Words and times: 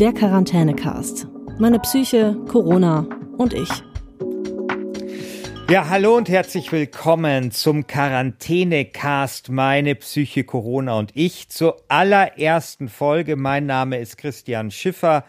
Der 0.00 0.12
Quarantänecast. 0.12 1.28
Meine 1.60 1.78
Psyche, 1.78 2.36
Corona 2.48 3.06
und 3.38 3.54
ich. 3.54 3.68
Ja, 5.70 5.88
hallo 5.88 6.16
und 6.16 6.28
herzlich 6.28 6.72
willkommen 6.72 7.52
zum 7.52 7.86
Quarantänecast 7.86 9.50
Meine 9.50 9.94
Psyche, 9.94 10.42
Corona 10.42 10.98
und 10.98 11.12
ich 11.14 11.48
zur 11.48 11.76
allerersten 11.86 12.88
Folge. 12.88 13.36
Mein 13.36 13.66
Name 13.66 14.00
ist 14.00 14.18
Christian 14.18 14.72
Schiffer 14.72 15.24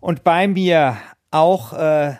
und 0.00 0.24
bei 0.24 0.48
mir 0.48 0.96
auch 1.30 1.72
äh, 1.74 2.14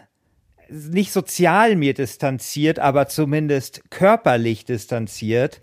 nicht 0.69 1.11
sozial 1.11 1.75
mir 1.75 1.95
distanziert, 1.95 2.79
aber 2.79 3.09
zumindest 3.09 3.91
körperlich 3.91 4.65
distanziert 4.65 5.61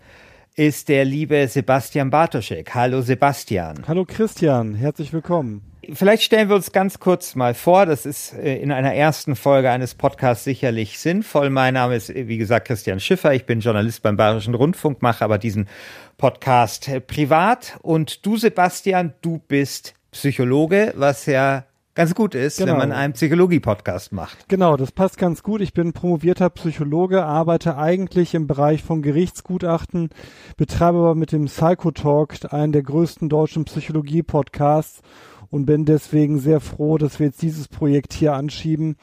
ist 0.54 0.90
der 0.90 1.06
liebe 1.06 1.48
Sebastian 1.48 2.10
Bartoschek. 2.10 2.74
Hallo 2.74 3.00
Sebastian. 3.00 3.88
Hallo 3.88 4.04
Christian, 4.04 4.74
herzlich 4.74 5.14
willkommen. 5.14 5.65
Vielleicht 5.92 6.22
stellen 6.22 6.48
wir 6.48 6.56
uns 6.56 6.72
ganz 6.72 6.98
kurz 6.98 7.34
mal 7.34 7.54
vor, 7.54 7.86
das 7.86 8.06
ist 8.06 8.34
äh, 8.34 8.56
in 8.56 8.72
einer 8.72 8.94
ersten 8.94 9.36
Folge 9.36 9.70
eines 9.70 9.94
Podcasts 9.94 10.44
sicherlich 10.44 10.98
sinnvoll. 10.98 11.50
Mein 11.50 11.74
Name 11.74 11.94
ist, 11.94 12.12
wie 12.12 12.38
gesagt, 12.38 12.66
Christian 12.66 12.98
Schiffer. 12.98 13.34
Ich 13.34 13.46
bin 13.46 13.60
Journalist 13.60 14.02
beim 14.02 14.16
Bayerischen 14.16 14.54
Rundfunk, 14.54 15.02
mache 15.02 15.24
aber 15.24 15.38
diesen 15.38 15.68
Podcast 16.16 16.88
äh, 16.88 17.00
privat. 17.00 17.78
Und 17.82 18.26
du, 18.26 18.36
Sebastian, 18.36 19.14
du 19.20 19.38
bist 19.46 19.94
Psychologe, 20.10 20.92
was 20.96 21.26
ja 21.26 21.64
ganz 21.94 22.14
gut 22.14 22.34
ist, 22.34 22.58
genau. 22.58 22.72
wenn 22.72 22.78
man 22.78 22.92
einen 22.92 23.12
Psychologie-Podcast 23.14 24.12
macht. 24.12 24.48
Genau, 24.48 24.76
das 24.76 24.92
passt 24.92 25.18
ganz 25.18 25.42
gut. 25.42 25.60
Ich 25.60 25.72
bin 25.72 25.92
promovierter 25.92 26.50
Psychologe, 26.50 27.24
arbeite 27.24 27.78
eigentlich 27.78 28.34
im 28.34 28.46
Bereich 28.46 28.82
von 28.82 29.02
Gerichtsgutachten, 29.02 30.10
betreibe 30.56 30.98
aber 30.98 31.14
mit 31.14 31.32
dem 31.32 31.46
Psychotalk 31.46 32.52
einen 32.52 32.72
der 32.72 32.82
größten 32.82 33.28
deutschen 33.28 33.64
Psychologie-Podcasts 33.64 35.02
und 35.50 35.66
bin 35.66 35.84
deswegen 35.84 36.38
sehr 36.38 36.60
froh, 36.60 36.98
dass 36.98 37.18
wir 37.18 37.26
jetzt 37.26 37.42
dieses 37.42 37.68
Projekt 37.68 38.12
hier 38.12 38.34
anschieben, 38.34 38.96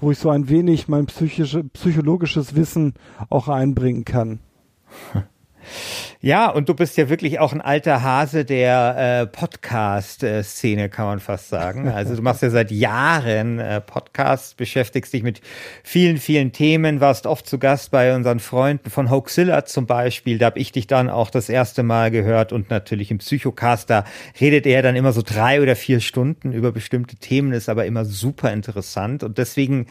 wo 0.00 0.10
ich 0.10 0.18
so 0.18 0.30
ein 0.30 0.48
wenig 0.48 0.88
mein 0.88 1.06
psychische, 1.06 1.64
psychologisches 1.64 2.54
Wissen 2.54 2.94
auch 3.30 3.48
einbringen 3.48 4.04
kann. 4.04 4.40
Ja, 6.20 6.50
und 6.50 6.68
du 6.68 6.74
bist 6.74 6.96
ja 6.96 7.08
wirklich 7.08 7.38
auch 7.38 7.52
ein 7.52 7.60
alter 7.60 8.02
Hase 8.02 8.44
der 8.44 9.22
äh, 9.22 9.26
Podcast-Szene, 9.28 10.88
kann 10.88 11.06
man 11.06 11.20
fast 11.20 11.48
sagen. 11.48 11.88
Also 11.88 12.16
du 12.16 12.22
machst 12.22 12.42
ja 12.42 12.50
seit 12.50 12.72
Jahren 12.72 13.60
äh, 13.60 13.80
Podcasts, 13.80 14.54
beschäftigst 14.54 15.12
dich 15.12 15.22
mit 15.22 15.40
vielen, 15.84 16.18
vielen 16.18 16.50
Themen, 16.50 17.00
warst 17.00 17.26
oft 17.26 17.46
zu 17.46 17.58
Gast 17.58 17.92
bei 17.92 18.16
unseren 18.16 18.40
Freunden 18.40 18.90
von 18.90 19.10
Hoaxilla 19.10 19.64
zum 19.64 19.86
Beispiel. 19.86 20.38
Da 20.38 20.46
habe 20.46 20.58
ich 20.58 20.72
dich 20.72 20.88
dann 20.88 21.08
auch 21.08 21.30
das 21.30 21.48
erste 21.48 21.84
Mal 21.84 22.10
gehört 22.10 22.52
und 22.52 22.68
natürlich 22.68 23.12
im 23.12 23.18
Psychocast, 23.18 23.88
da 23.88 24.04
redet 24.40 24.66
er 24.66 24.82
dann 24.82 24.96
immer 24.96 25.12
so 25.12 25.22
drei 25.22 25.62
oder 25.62 25.76
vier 25.76 26.00
Stunden 26.00 26.52
über 26.52 26.72
bestimmte 26.72 27.14
Themen, 27.14 27.52
ist 27.52 27.68
aber 27.68 27.86
immer 27.86 28.04
super 28.04 28.52
interessant. 28.52 29.22
Und 29.22 29.38
deswegen 29.38 29.86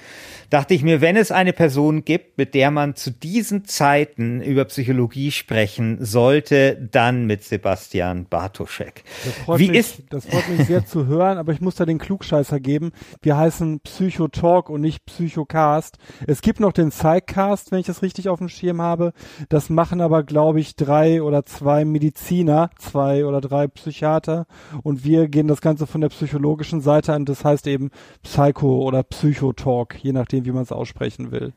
dachte 0.50 0.74
ich 0.74 0.84
mir, 0.84 1.00
wenn 1.00 1.16
es 1.16 1.32
eine 1.32 1.54
Person 1.54 2.04
gibt, 2.04 2.38
mit 2.38 2.54
der 2.54 2.70
man 2.70 2.96
zu 2.96 3.12
diesen 3.12 3.64
Zeiten 3.64 4.42
über 4.42 4.66
Psychologie 4.66 5.32
sprechen 5.68 5.98
soll, 6.06 6.28
sollte, 6.28 6.76
dann 6.92 7.26
mit 7.26 7.44
Sebastian 7.44 8.26
Bartoschek. 8.26 9.04
Das 9.48 9.60
Wie 9.60 9.70
mich, 9.70 9.78
ist 9.78 10.04
das 10.10 10.26
freut 10.26 10.50
mich 10.50 10.68
sehr 10.68 10.86
zu 10.86 11.06
hören, 11.06 11.38
aber 11.38 11.54
ich 11.54 11.62
muss 11.62 11.76
da 11.76 11.86
den 11.86 12.00
Klugscheißer 12.00 12.60
geben. 12.60 12.92
Wir 13.22 13.38
heißen 13.38 13.80
Psychotalk 13.82 14.70
und 14.70 14.82
nicht 14.82 15.06
Psychocast. 15.06 15.98
Es 16.28 16.42
gibt 16.42 16.60
noch 16.60 16.74
den 16.74 16.90
Psychcast, 16.90 17.72
wenn 17.72 17.80
ich 17.80 17.86
das 17.86 18.02
richtig 18.02 18.30
auf 18.30 18.40
dem 18.40 18.50
Schirm 18.50 18.82
habe. 18.82 19.14
Das 19.50 19.70
machen 19.70 20.02
aber, 20.02 20.24
glaube 20.24 20.60
ich, 20.60 20.76
drei 20.76 21.22
oder 21.22 21.46
zwei 21.46 21.86
Mediziner, 21.86 22.70
zwei 22.78 23.26
oder 23.26 23.40
drei 23.40 23.68
Psychiater 23.68 24.48
und 24.84 25.04
wir 25.04 25.28
gehen 25.28 25.48
das 25.48 25.62
Ganze 25.62 25.88
von 25.88 26.02
der 26.02 26.10
psychologischen 26.10 26.82
Seite 26.82 27.14
an. 27.14 27.26
Das 27.26 27.46
heißt 27.46 27.68
eben 27.68 27.90
Psycho 28.24 28.82
oder 28.82 29.04
Psychotalk, 29.04 29.96
je 30.04 30.12
nachdem, 30.12 30.46
wie 30.46 30.52
man 30.52 30.64
es 30.64 30.72
aussprechen 30.72 31.32
will. 31.32 31.54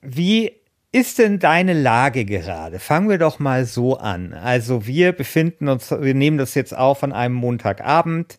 Wie 0.00 0.61
ist 0.92 1.18
denn 1.18 1.38
deine 1.38 1.72
Lage 1.72 2.26
gerade? 2.26 2.78
Fangen 2.78 3.08
wir 3.08 3.18
doch 3.18 3.38
mal 3.38 3.64
so 3.64 3.96
an. 3.96 4.34
Also 4.34 4.86
wir 4.86 5.12
befinden 5.12 5.68
uns, 5.68 5.90
wir 5.90 6.14
nehmen 6.14 6.36
das 6.36 6.54
jetzt 6.54 6.76
auf 6.76 7.02
an 7.02 7.12
einem 7.12 7.34
Montagabend. 7.34 8.36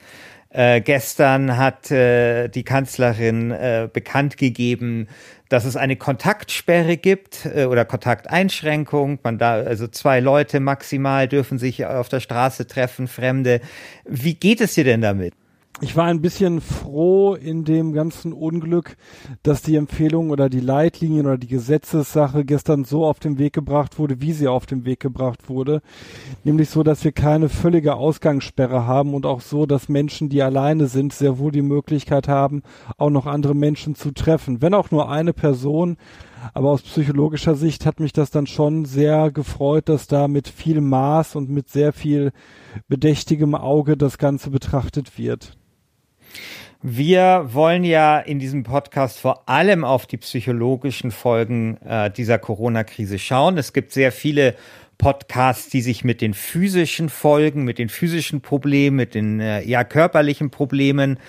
Äh, 0.50 0.82
gestern 0.82 1.58
hat 1.58 1.90
äh, 1.90 2.48
die 2.48 2.64
Kanzlerin 2.64 3.50
äh, 3.50 3.90
bekannt 3.92 4.38
gegeben, 4.38 5.08
dass 5.50 5.66
es 5.66 5.76
eine 5.76 5.96
Kontaktsperre 5.96 6.96
gibt 6.96 7.48
äh, 7.48 7.66
oder 7.66 7.86
Kontakteinschränkung. 7.86 9.18
Man 9.24 9.40
da, 9.40 9.54
also 9.54 9.88
zwei 9.88 10.20
Leute 10.20 10.60
maximal 10.60 11.28
dürfen 11.28 11.58
sich 11.58 11.88
auf 11.88 12.08
der 12.08 12.20
Straße 12.20 12.68
treffen, 12.68 13.08
Fremde. 13.08 13.62
Wie 14.06 14.36
geht 14.36 14.62
es 14.62 14.76
dir 14.76 14.84
denn 14.84 15.02
damit? 15.02 15.34
Ich 15.82 15.98
war 15.98 16.06
ein 16.06 16.22
bisschen 16.22 16.62
froh 16.62 17.34
in 17.34 17.66
dem 17.66 17.94
ganzen 17.94 18.32
Unglück, 18.32 18.96
dass 19.42 19.64
die 19.64 19.76
Empfehlung 19.76 20.30
oder 20.30 20.48
die 20.48 20.60
Leitlinien 20.60 21.26
oder 21.26 21.38
die 21.38 21.48
Gesetzessache 21.48 22.46
gestern 22.46 22.86
so 22.86 23.06
auf 23.06 23.20
den 23.20 23.40
Weg 23.40 23.54
gebracht 23.54 23.98
wurde, 23.98 24.22
wie 24.22 24.34
sie 24.34 24.48
auf 24.48 24.68
den 24.68 24.86
Weg 24.86 25.00
gebracht 25.00 25.50
wurde. 25.50 25.82
Nämlich 26.44 26.70
so, 26.70 26.84
dass 26.84 27.04
wir 27.04 27.12
keine 27.12 27.50
völlige 27.50 27.96
Ausgangssperre 27.96 28.86
haben 28.86 29.14
und 29.16 29.26
auch 29.26 29.42
so, 29.42 29.66
dass 29.66 29.90
Menschen, 29.90 30.30
die 30.30 30.44
alleine 30.44 30.88
sind, 30.88 31.12
sehr 31.12 31.40
wohl 31.40 31.52
die 31.52 31.64
Möglichkeit 31.64 32.28
haben, 32.28 32.62
auch 32.98 33.10
noch 33.10 33.26
andere 33.26 33.56
Menschen 33.56 33.96
zu 33.96 34.12
treffen. 34.12 34.62
Wenn 34.62 34.76
auch 34.76 34.92
nur 34.92 35.10
eine 35.10 35.34
Person. 35.34 35.98
Aber 36.54 36.72
aus 36.72 36.82
psychologischer 36.82 37.56
Sicht 37.56 37.86
hat 37.86 38.00
mich 38.00 38.14
das 38.14 38.32
dann 38.32 38.48
schon 38.48 38.86
sehr 38.86 39.32
gefreut, 39.32 39.90
dass 39.90 40.08
da 40.08 40.28
mit 40.28 40.48
viel 40.48 40.82
Maß 40.82 41.36
und 41.36 41.50
mit 41.50 41.70
sehr 41.70 41.94
viel 41.94 42.32
bedächtigem 42.88 43.56
Auge 43.56 43.98
das 43.98 44.18
Ganze 44.18 44.50
betrachtet 44.50 45.18
wird. 45.18 45.58
Wir 46.82 47.48
wollen 47.54 47.86
ja 47.86 48.20
in 48.20 48.40
diesem 48.40 48.64
Podcast 48.64 49.18
vor 49.18 49.48
allem 49.48 49.86
auf 49.86 50.06
die 50.06 50.18
psychologischen 50.18 51.12
Folgen 51.12 51.78
äh, 51.78 52.12
dieser 52.12 52.40
Corona-Krise 52.40 53.20
schauen. 53.20 53.58
Es 53.58 53.72
gibt 53.72 53.94
sehr 53.94 54.12
viele 54.12 54.56
Podcasts, 54.98 55.70
die 55.70 55.82
sich 55.82 56.04
mit 56.04 56.20
den 56.20 56.34
physischen 56.34 57.08
Folgen, 57.08 57.64
mit 57.64 57.80
den 57.80 57.88
physischen 57.88 58.42
Problemen, 58.42 58.98
mit 58.98 59.16
den 59.16 59.40
äh, 59.40 59.64
ja 59.64 59.86
körperlichen 59.86 60.50
Problemen 60.50 61.20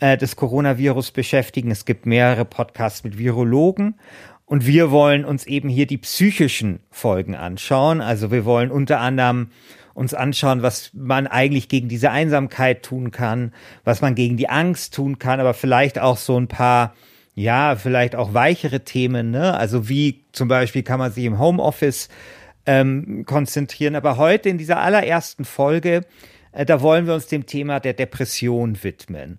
äh, 0.00 0.16
des 0.16 0.36
Coronavirus 0.36 1.10
beschäftigen. 1.10 1.70
Es 1.70 1.84
gibt 1.84 2.06
mehrere 2.06 2.44
Podcasts 2.44 3.04
mit 3.04 3.18
Virologen 3.18 3.94
und 4.44 4.66
wir 4.66 4.90
wollen 4.90 5.24
uns 5.24 5.46
eben 5.46 5.68
hier 5.68 5.86
die 5.86 5.98
psychischen 5.98 6.80
Folgen 6.90 7.34
anschauen. 7.34 8.00
Also 8.00 8.30
wir 8.30 8.44
wollen 8.44 8.70
unter 8.70 9.00
anderem 9.00 9.50
uns 9.94 10.14
anschauen, 10.14 10.62
was 10.62 10.90
man 10.94 11.26
eigentlich 11.26 11.68
gegen 11.68 11.88
diese 11.88 12.10
Einsamkeit 12.10 12.82
tun 12.82 13.10
kann, 13.10 13.52
was 13.84 14.00
man 14.00 14.14
gegen 14.14 14.36
die 14.36 14.48
Angst 14.48 14.94
tun 14.94 15.18
kann, 15.18 15.40
aber 15.40 15.54
vielleicht 15.54 15.98
auch 15.98 16.16
so 16.16 16.38
ein 16.38 16.48
paar, 16.48 16.94
ja, 17.34 17.76
vielleicht 17.76 18.14
auch 18.14 18.34
weichere 18.34 18.80
Themen, 18.80 19.30
ne? 19.30 19.54
Also 19.54 19.88
wie 19.88 20.24
zum 20.32 20.48
Beispiel 20.48 20.82
kann 20.82 20.98
man 20.98 21.12
sich 21.12 21.24
im 21.24 21.38
Homeoffice 21.38 22.08
ähm, 22.66 23.24
konzentrieren. 23.26 23.96
Aber 23.96 24.16
heute 24.16 24.48
in 24.48 24.58
dieser 24.58 24.80
allerersten 24.80 25.44
Folge, 25.44 26.02
äh, 26.52 26.64
da 26.64 26.80
wollen 26.80 27.06
wir 27.06 27.14
uns 27.14 27.26
dem 27.26 27.46
Thema 27.46 27.80
der 27.80 27.94
Depression 27.94 28.82
widmen. 28.82 29.38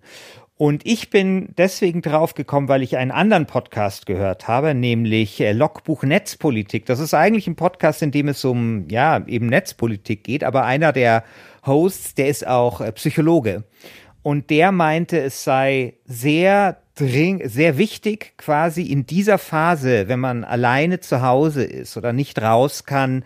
Und 0.56 0.86
ich 0.86 1.10
bin 1.10 1.50
deswegen 1.58 2.02
drauf 2.02 2.36
gekommen, 2.36 2.68
weil 2.68 2.84
ich 2.84 2.98
einen 2.98 3.12
anderen 3.12 3.48
Podcast 3.48 4.06
gehört 4.06 4.48
habe, 4.48 4.76
nämlich 4.76 5.42
äh, 5.42 5.52
Logbuch 5.52 6.04
Netzpolitik. 6.04 6.86
Das 6.86 7.00
ist 7.00 7.16
eigentlich 7.16 7.48
ein 7.48 7.56
Podcast, 7.56 8.04
in 8.04 8.12
dem 8.12 8.28
es 8.28 8.46
um, 8.46 8.88
ja, 8.88 9.26
eben 9.26 9.48
Netzpolitik 9.48 10.24
geht, 10.24 10.44
aber 10.44 10.64
einer 10.66 10.94
der 10.94 11.24
Hosts, 11.66 12.14
der 12.14 12.28
ist 12.28 12.46
auch 12.46 12.82
äh, 12.82 12.92
Psychologe. 12.92 13.64
Und 14.22 14.52
der 14.52 14.72
meinte, 14.72 15.20
es 15.20 15.44
sei 15.44 15.96
sehr 16.06 16.78
dring, 16.96 17.42
sehr 17.50 17.80
wichtig, 17.80 18.38
quasi 18.38 18.84
in 18.84 19.06
dieser 19.08 19.40
Phase, 19.40 20.08
wenn 20.08 20.20
man 20.20 20.44
alleine 20.44 21.00
zu 21.00 21.24
Hause 21.24 21.64
ist 21.64 21.98
oder 21.98 22.14
nicht 22.14 22.42
raus 22.42 22.86
kann, 22.86 23.26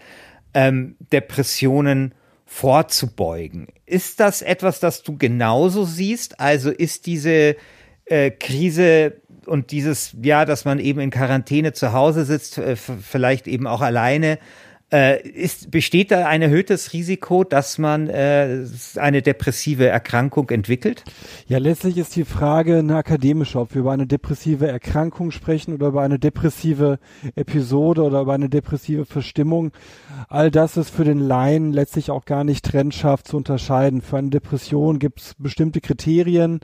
ähm, 0.53 0.95
Depressionen 1.11 2.13
vorzubeugen. 2.47 3.67
Ist 3.85 4.19
das 4.19 4.41
etwas, 4.41 4.79
das 4.79 5.03
du 5.03 5.17
genauso 5.17 5.83
siehst? 5.83 6.39
Also 6.39 6.71
ist 6.71 7.05
diese 7.05 7.57
äh, 8.05 8.31
Krise 8.31 9.21
und 9.45 9.71
dieses, 9.71 10.15
ja, 10.21 10.45
dass 10.45 10.65
man 10.65 10.79
eben 10.79 11.01
in 11.01 11.11
Quarantäne 11.11 11.73
zu 11.73 11.93
Hause 11.93 12.25
sitzt, 12.25 12.57
äh, 12.57 12.75
vielleicht 12.75 13.47
eben 13.47 13.67
auch 13.67 13.81
alleine, 13.81 14.39
äh, 14.91 15.21
ist, 15.27 15.69
besteht 15.69 16.11
da 16.11 16.27
ein 16.27 16.41
erhöhtes 16.41 16.93
Risiko, 16.93 17.43
dass 17.43 17.77
man 17.77 18.07
äh, 18.07 18.65
eine 18.95 19.21
depressive 19.21 19.87
Erkrankung 19.87 20.49
entwickelt? 20.49 21.03
Ja, 21.47 21.57
letztlich 21.57 21.97
ist 21.97 22.15
die 22.15 22.23
Frage 22.23 22.77
eine 22.77 22.95
akademische, 22.95 23.59
ob 23.59 23.73
wir 23.73 23.81
über 23.81 23.91
eine 23.91 24.07
depressive 24.07 24.67
Erkrankung 24.67 25.31
sprechen 25.31 25.73
oder 25.73 25.87
über 25.87 26.03
eine 26.03 26.19
depressive 26.19 26.99
Episode 27.35 28.03
oder 28.03 28.21
über 28.21 28.33
eine 28.33 28.49
depressive 28.49 29.05
Verstimmung. 29.05 29.71
All 30.29 30.51
das 30.51 30.77
ist 30.77 30.89
für 30.89 31.03
den 31.03 31.19
Laien 31.19 31.73
letztlich 31.73 32.09
auch 32.09 32.25
gar 32.25 32.45
nicht 32.45 32.63
trennscharf 32.63 33.23
zu 33.23 33.35
unterscheiden. 33.35 34.01
Für 34.01 34.17
eine 34.17 34.29
Depression 34.29 34.99
gibt 34.99 35.19
es 35.19 35.35
bestimmte 35.37 35.81
Kriterien, 35.81 36.61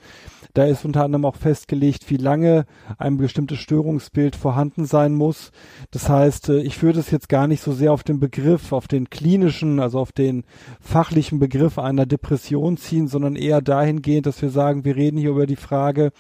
da 0.54 0.66
ist 0.66 0.86
unter 0.86 1.04
anderem 1.04 1.26
auch 1.26 1.36
festgelegt, 1.36 2.12
wie 2.12 2.18
lange 2.18 2.66
ein 3.00 3.18
bestimmtes 3.18 3.58
Störungsbild 3.58 4.36
vorhanden 4.36 4.86
sein 4.86 5.16
muss. 5.16 5.52
Das 5.90 6.10
heißt, 6.10 6.50
äh, 6.50 6.62
ich 6.62 6.84
würde 6.84 7.00
es 7.00 7.10
jetzt 7.10 7.28
gar 7.28 7.48
nicht 7.48 7.62
so 7.62 7.74
sehr 7.74 7.92
auf 7.92 8.04
den 8.04 8.13
den 8.14 8.20
Begriff, 8.20 8.72
auf 8.72 8.88
den 8.88 9.10
klinischen, 9.10 9.80
also 9.80 10.00
auf 10.00 10.12
den 10.12 10.44
fachlichen 10.80 11.40
Begriff 11.40 11.78
einer 11.78 12.06
Depression 12.06 12.78
ziehen, 12.78 13.08
sondern 13.08 13.36
eher 13.36 13.62
dahingehend, 13.62 14.26
dass 14.26 14.42
wir 14.42 14.50
sagen, 14.50 14.86
wir 14.86 14.96
reden 14.96 15.18
hier 15.18 15.32
über 15.32 15.46
die 15.46 15.56
Frage, 15.56 16.12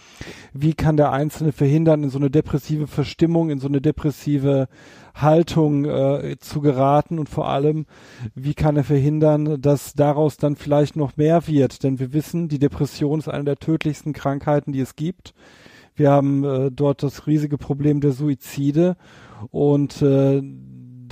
wie 0.53 0.73
kann 0.73 0.97
der 0.97 1.11
Einzelne 1.11 1.51
verhindern, 1.51 2.03
in 2.03 2.09
so 2.09 2.17
eine 2.17 2.29
depressive 2.29 2.87
Verstimmung, 2.87 3.49
in 3.49 3.59
so 3.59 3.67
eine 3.67 3.81
depressive 3.81 4.67
Haltung 5.15 5.85
äh, 5.85 6.37
zu 6.39 6.61
geraten 6.61 7.19
und 7.19 7.29
vor 7.29 7.47
allem, 7.47 7.85
wie 8.33 8.55
kann 8.55 8.75
er 8.75 8.83
verhindern, 8.83 9.61
dass 9.61 9.93
daraus 9.93 10.37
dann 10.37 10.55
vielleicht 10.55 10.95
noch 10.95 11.17
mehr 11.17 11.47
wird? 11.47 11.83
Denn 11.83 11.99
wir 11.99 12.13
wissen, 12.13 12.47
die 12.47 12.59
Depression 12.59 13.19
ist 13.19 13.27
eine 13.27 13.43
der 13.43 13.57
tödlichsten 13.57 14.13
Krankheiten, 14.13 14.71
die 14.71 14.79
es 14.79 14.95
gibt. 14.95 15.33
Wir 15.95 16.09
haben 16.09 16.43
äh, 16.43 16.71
dort 16.71 17.03
das 17.03 17.27
riesige 17.27 17.57
Problem 17.57 18.01
der 18.01 18.13
Suizide 18.13 18.97
und 19.51 20.01
äh, 20.01 20.41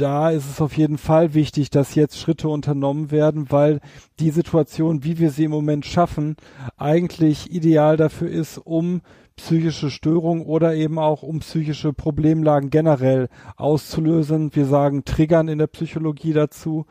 da 0.01 0.31
ist 0.31 0.49
es 0.49 0.59
auf 0.59 0.75
jeden 0.75 0.97
Fall 0.97 1.33
wichtig, 1.35 1.69
dass 1.69 1.95
jetzt 1.95 2.17
Schritte 2.17 2.49
unternommen 2.49 3.11
werden, 3.11 3.51
weil 3.51 3.79
die 4.19 4.31
Situation, 4.31 5.03
wie 5.03 5.19
wir 5.19 5.29
sie 5.29 5.43
im 5.43 5.51
Moment 5.51 5.85
schaffen, 5.85 6.35
eigentlich 6.75 7.53
ideal 7.53 7.97
dafür 7.97 8.29
ist, 8.29 8.57
um 8.57 9.01
psychische 9.35 9.89
Störungen 9.89 10.45
oder 10.45 10.75
eben 10.75 10.97
auch 10.97 11.23
um 11.23 11.39
psychische 11.39 11.93
Problemlagen 11.93 12.69
generell 12.69 13.29
auszulösen. 13.57 14.55
Wir 14.55 14.65
sagen 14.65 15.05
Triggern 15.05 15.47
in 15.47 15.59
der 15.59 15.67
Psychologie 15.67 16.33
dazu. 16.33 16.85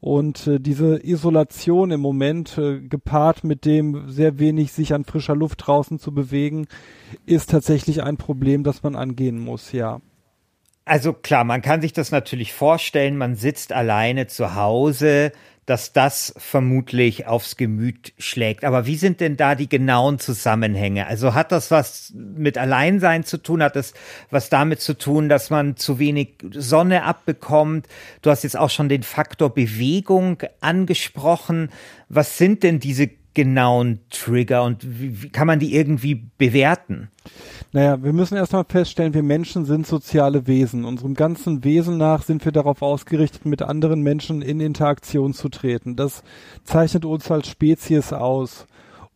Und 0.00 0.46
äh, 0.46 0.58
diese 0.58 1.06
Isolation 1.06 1.90
im 1.90 2.00
Moment, 2.00 2.58
äh, 2.58 2.80
gepaart 2.80 3.44
mit 3.44 3.64
dem 3.64 4.08
sehr 4.08 4.38
wenig 4.38 4.72
sich 4.72 4.94
an 4.94 5.04
frischer 5.04 5.36
Luft 5.36 5.66
draußen 5.66 5.98
zu 5.98 6.12
bewegen, 6.12 6.66
ist 7.26 7.50
tatsächlich 7.50 8.02
ein 8.02 8.16
Problem, 8.16 8.64
das 8.64 8.82
man 8.82 8.96
angehen 8.96 9.38
muss, 9.38 9.72
ja. 9.72 10.00
Also 10.84 11.14
klar, 11.14 11.44
man 11.44 11.62
kann 11.62 11.80
sich 11.80 11.94
das 11.94 12.10
natürlich 12.10 12.52
vorstellen, 12.52 13.16
man 13.16 13.36
sitzt 13.36 13.72
alleine 13.72 14.26
zu 14.26 14.54
Hause, 14.54 15.32
dass 15.66 15.94
das 15.94 16.34
vermutlich 16.36 17.26
aufs 17.26 17.56
Gemüt 17.56 18.12
schlägt. 18.18 18.64
Aber 18.64 18.84
wie 18.84 18.96
sind 18.96 19.20
denn 19.20 19.38
da 19.38 19.54
die 19.54 19.68
genauen 19.68 20.18
Zusammenhänge? 20.18 21.06
Also 21.06 21.32
hat 21.32 21.52
das 21.52 21.70
was 21.70 22.12
mit 22.14 22.58
Alleinsein 22.58 23.24
zu 23.24 23.38
tun? 23.38 23.62
Hat 23.62 23.76
das 23.76 23.94
was 24.30 24.50
damit 24.50 24.82
zu 24.82 24.92
tun, 24.92 25.30
dass 25.30 25.48
man 25.48 25.76
zu 25.78 25.98
wenig 25.98 26.34
Sonne 26.50 27.04
abbekommt? 27.04 27.86
Du 28.20 28.30
hast 28.30 28.42
jetzt 28.42 28.58
auch 28.58 28.68
schon 28.68 28.90
den 28.90 29.02
Faktor 29.02 29.54
Bewegung 29.54 30.42
angesprochen. 30.60 31.70
Was 32.10 32.36
sind 32.36 32.62
denn 32.62 32.78
diese 32.78 33.08
genauen 33.34 34.00
Trigger 34.10 34.62
und 34.64 35.00
wie, 35.00 35.22
wie 35.22 35.28
kann 35.28 35.46
man 35.46 35.58
die 35.58 35.74
irgendwie 35.74 36.26
bewerten? 36.38 37.10
Naja, 37.72 38.02
wir 38.02 38.12
müssen 38.12 38.36
erstmal 38.36 38.64
feststellen, 38.64 39.14
wir 39.14 39.22
Menschen 39.22 39.64
sind 39.64 39.86
soziale 39.86 40.46
Wesen. 40.46 40.84
Unserem 40.84 41.14
ganzen 41.14 41.64
Wesen 41.64 41.98
nach 41.98 42.22
sind 42.22 42.44
wir 42.44 42.52
darauf 42.52 42.82
ausgerichtet, 42.82 43.44
mit 43.46 43.62
anderen 43.62 44.02
Menschen 44.02 44.42
in 44.42 44.60
Interaktion 44.60 45.34
zu 45.34 45.48
treten. 45.48 45.96
Das 45.96 46.22
zeichnet 46.62 47.04
uns 47.04 47.30
als 47.30 47.48
Spezies 47.48 48.12
aus. 48.12 48.66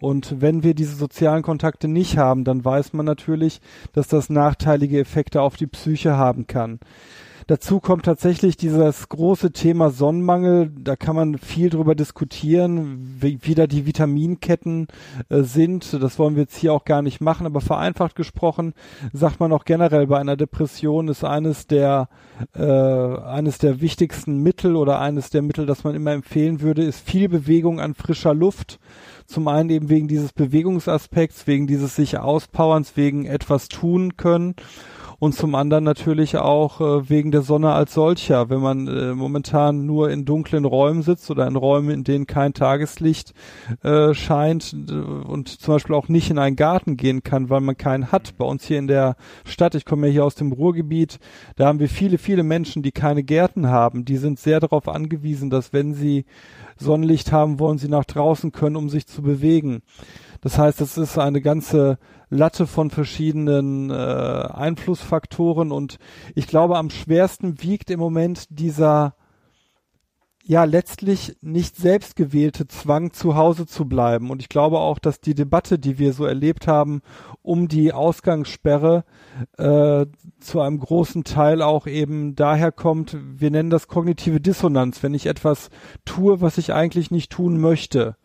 Und 0.00 0.41
wenn 0.41 0.62
wir 0.62 0.75
diese 0.75 0.94
sozialen 0.94 1.43
Kontakte 1.43 1.88
nicht 1.88 2.19
haben, 2.19 2.44
dann 2.44 2.65
weiß 2.65 2.93
man 2.93 3.06
natürlich, 3.06 3.61
dass 3.93 4.09
das 4.09 4.31
nachteilige 4.31 5.00
Effekte 5.00 5.41
auf 5.43 5.56
die 5.56 5.67
Psyche 5.67 6.17
haben 6.17 6.47
kann. 6.47 6.79
Dazu 7.48 7.80
kommt 7.80 8.04
tatsächlich 8.04 8.58
dieses 8.58 9.08
große 9.08 9.52
Thema 9.52 9.88
Sonnenmangel. 9.88 10.70
Da 10.78 10.96
kann 10.96 11.16
man 11.16 11.38
viel 11.38 11.70
drüber 11.70 11.94
diskutieren, 11.94 13.16
wie, 13.20 13.38
wie 13.40 13.54
da 13.54 13.66
die 13.66 13.86
Vitaminketten 13.86 14.86
äh, 15.30 15.40
sind. 15.40 15.94
Das 15.94 16.18
wollen 16.18 16.34
wir 16.34 16.42
jetzt 16.42 16.58
hier 16.58 16.74
auch 16.74 16.84
gar 16.84 17.00
nicht 17.00 17.22
machen. 17.22 17.46
Aber 17.46 17.62
vereinfacht 17.62 18.16
gesprochen 18.16 18.74
sagt 19.14 19.40
man 19.40 19.50
auch 19.54 19.64
generell 19.64 20.08
bei 20.08 20.18
einer 20.18 20.36
Depression 20.36 21.08
ist 21.08 21.24
eines 21.24 21.66
der 21.66 22.10
äh, 22.54 22.62
eines 22.62 23.56
der 23.56 23.80
wichtigsten 23.80 24.42
Mittel 24.42 24.76
oder 24.76 25.00
eines 25.00 25.30
der 25.30 25.40
Mittel, 25.40 25.64
das 25.64 25.84
man 25.84 25.94
immer 25.94 26.12
empfehlen 26.12 26.60
würde, 26.60 26.84
ist 26.84 27.00
viel 27.00 27.30
Bewegung 27.30 27.80
an 27.80 27.94
frischer 27.94 28.34
Luft. 28.34 28.78
Zum 29.24 29.48
einen 29.48 29.70
eben 29.70 29.88
wegen 29.88 30.06
dieses 30.06 30.34
Bewegungsaspekts, 30.34 31.46
wegen 31.46 31.66
dieses 31.66 31.96
sich 31.96 32.18
auspowerns, 32.18 32.94
wegen 32.98 33.24
etwas 33.24 33.68
tun 33.68 34.18
können 34.18 34.54
und 35.20 35.35
zum 35.35 35.55
anderen 35.56 35.82
natürlich 35.82 36.37
auch 36.37 36.81
äh, 36.81 37.11
wegen 37.11 37.32
der 37.32 37.43
Sonne 37.43 37.73
als 37.73 37.94
solcher. 37.94 38.50
Wenn 38.50 38.61
man 38.61 38.87
äh, 38.87 39.15
momentan 39.15 39.85
nur 39.85 40.11
in 40.11 40.25
dunklen 40.25 40.65
Räumen 40.65 41.03
sitzt 41.03 41.31
oder 41.31 41.47
in 41.47 41.56
Räumen, 41.56 41.91
in 41.91 42.05
denen 42.05 42.26
kein 42.26 42.55
Tageslicht 42.55 43.35
äh, 43.82 44.15
scheint 44.15 44.73
äh, 44.73 44.93
und 44.93 45.49
zum 45.49 45.75
Beispiel 45.75 45.97
auch 45.97 46.09
nicht 46.09 46.31
in 46.31 46.38
einen 46.38 46.55
Garten 46.55 46.97
gehen 46.97 47.25
kann, 47.25 47.50
weil 47.50 47.61
man 47.61 47.76
keinen 47.76 48.12
hat. 48.12 48.37
Bei 48.38 48.44
uns 48.44 48.65
hier 48.65 48.79
in 48.79 48.87
der 48.87 49.17
Stadt, 49.44 49.75
ich 49.75 49.85
komme 49.85 50.06
ja 50.06 50.12
hier 50.12 50.25
aus 50.25 50.37
dem 50.37 50.53
Ruhrgebiet, 50.53 51.19
da 51.56 51.67
haben 51.67 51.81
wir 51.81 51.88
viele, 51.88 52.19
viele 52.19 52.44
Menschen, 52.44 52.82
die 52.82 52.93
keine 52.93 53.25
Gärten 53.25 53.69
haben. 53.69 54.05
Die 54.05 54.19
sind 54.19 54.38
sehr 54.38 54.61
darauf 54.61 54.88
angewiesen, 54.88 55.50
dass 55.50 55.73
wenn 55.73 55.94
sie 55.94 56.26
Sonnenlicht 56.76 57.32
haben 57.32 57.59
wollen, 57.59 57.79
sie 57.79 57.88
nach 57.88 58.05
draußen 58.05 58.53
können, 58.53 58.76
um 58.76 58.88
sich 58.88 59.06
zu 59.09 59.23
bewegen. 59.23 59.82
Das 60.40 60.58
heißt, 60.58 60.81
es 60.81 60.99
ist 60.99 61.19
eine 61.19 61.40
ganze 61.40 61.99
Latte 62.31 62.67
von 62.67 62.90
verschiedenen 62.90 63.90
äh, 63.90 63.94
Einflussfaktoren 63.94 65.73
und 65.73 65.99
ich 66.35 66.46
glaube, 66.46 66.76
am 66.76 66.90
schwersten 66.90 67.62
wiegt 67.62 67.90
im 67.90 68.00
Moment 68.00 68.46
dieser 68.50 69.14
ja 70.49 70.64
letztlich 70.64 71.37
nicht 71.43 71.76
selbst 71.76 72.17
gewählte 72.17 72.67
Zwang, 72.67 73.12
zu 73.12 73.37
Hause 73.37 73.67
zu 73.67 73.85
bleiben. 73.85 74.31
Und 74.31 74.40
ich 74.40 74.49
glaube 74.49 74.79
auch, 74.79 74.99
dass 74.99 75.20
die 75.20 75.35
Debatte, 75.35 75.79
die 75.79 75.99
wir 75.99 76.14
so 76.14 76.25
erlebt 76.25 76.67
haben, 76.67 77.02
um 77.43 77.69
die 77.69 77.93
Ausgangssperre 77.93 79.05
äh, 79.58 80.06
zu 80.41 80.61
einem 80.62 80.81
großen 80.81 81.25
Teil 81.25 81.61
auch 81.61 81.87
eben 81.87 82.34
daher 82.34 82.73
kommt, 82.73 83.14
wir 83.20 83.50
nennen 83.50 83.69
das 83.69 83.88
kognitive 83.88 84.41
Dissonanz, 84.41 85.02
wenn 85.02 85.12
ich 85.12 85.26
etwas 85.26 85.69
tue, 86.06 86.41
was 86.41 86.56
ich 86.56 86.73
eigentlich 86.73 87.11
nicht 87.11 87.31
tun 87.31 87.61
möchte 87.61 88.17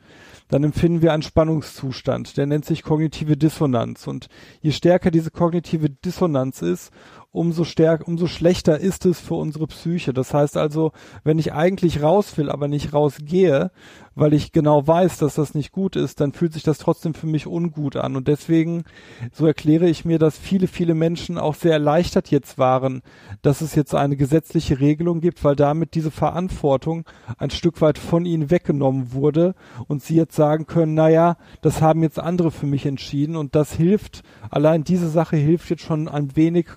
dann 0.53 0.63
empfinden 0.63 1.01
wir 1.01 1.13
einen 1.13 1.23
Spannungszustand. 1.23 2.37
Der 2.37 2.45
nennt 2.45 2.63
sich 2.63 2.83
kognitive 2.83 3.35
Dissonanz. 3.35 4.05
Und 4.05 4.27
je 4.61 4.71
stärker 4.71 5.09
diese 5.09 5.31
kognitive 5.31 5.89
Dissonanz 5.89 6.61
ist, 6.61 6.91
umso 7.33 7.63
stärker, 7.65 8.07
umso 8.07 8.27
schlechter 8.27 8.79
ist 8.79 9.05
es 9.05 9.19
für 9.19 9.33
unsere 9.33 9.67
Psyche. 9.67 10.13
Das 10.13 10.33
heißt 10.33 10.55
also, 10.55 10.91
wenn 11.23 11.39
ich 11.39 11.51
eigentlich 11.51 12.01
raus 12.01 12.37
will, 12.37 12.49
aber 12.49 12.67
nicht 12.67 12.93
rausgehe, 12.93 13.71
weil 14.15 14.33
ich 14.33 14.51
genau 14.51 14.85
weiß, 14.85 15.17
dass 15.17 15.35
das 15.35 15.55
nicht 15.55 15.71
gut 15.71 15.95
ist, 15.95 16.21
dann 16.21 16.33
fühlt 16.33 16.53
sich 16.53 16.63
das 16.63 16.77
trotzdem 16.77 17.15
für 17.15 17.25
mich 17.25 17.47
ungut 17.47 17.95
an. 17.95 18.15
Und 18.15 18.27
deswegen, 18.27 18.83
so 19.31 19.47
erkläre 19.47 19.89
ich 19.89 20.05
mir, 20.05 20.19
dass 20.19 20.37
viele, 20.37 20.67
viele 20.67 20.93
Menschen 20.93 21.39
auch 21.39 21.55
sehr 21.55 21.73
erleichtert 21.73 22.29
jetzt 22.29 22.59
waren, 22.59 23.01
dass 23.41 23.61
es 23.61 23.73
jetzt 23.73 23.95
eine 23.95 24.15
gesetzliche 24.15 24.79
Regelung 24.79 25.19
gibt, 25.19 25.43
weil 25.43 25.55
damit 25.55 25.95
diese 25.95 26.11
Verantwortung 26.11 27.05
ein 27.39 27.49
Stück 27.49 27.81
weit 27.81 27.97
von 27.97 28.25
ihnen 28.25 28.51
weggenommen 28.51 29.13
wurde 29.13 29.55
und 29.87 30.03
sie 30.03 30.15
jetzt 30.15 30.35
sagen 30.35 30.67
können, 30.67 30.93
naja, 30.93 31.37
das 31.61 31.81
haben 31.81 32.03
jetzt 32.03 32.19
andere 32.19 32.51
für 32.51 32.67
mich 32.67 32.85
entschieden 32.85 33.35
und 33.35 33.55
das 33.55 33.73
hilft, 33.73 34.21
allein 34.51 34.83
diese 34.83 35.09
Sache 35.09 35.37
hilft 35.37 35.71
jetzt 35.71 35.83
schon 35.83 36.07
ein 36.07 36.35
wenig 36.35 36.67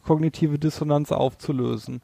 kognitive 0.47 0.59
Dissonanz 0.59 1.13
aufzulösen. 1.13 2.01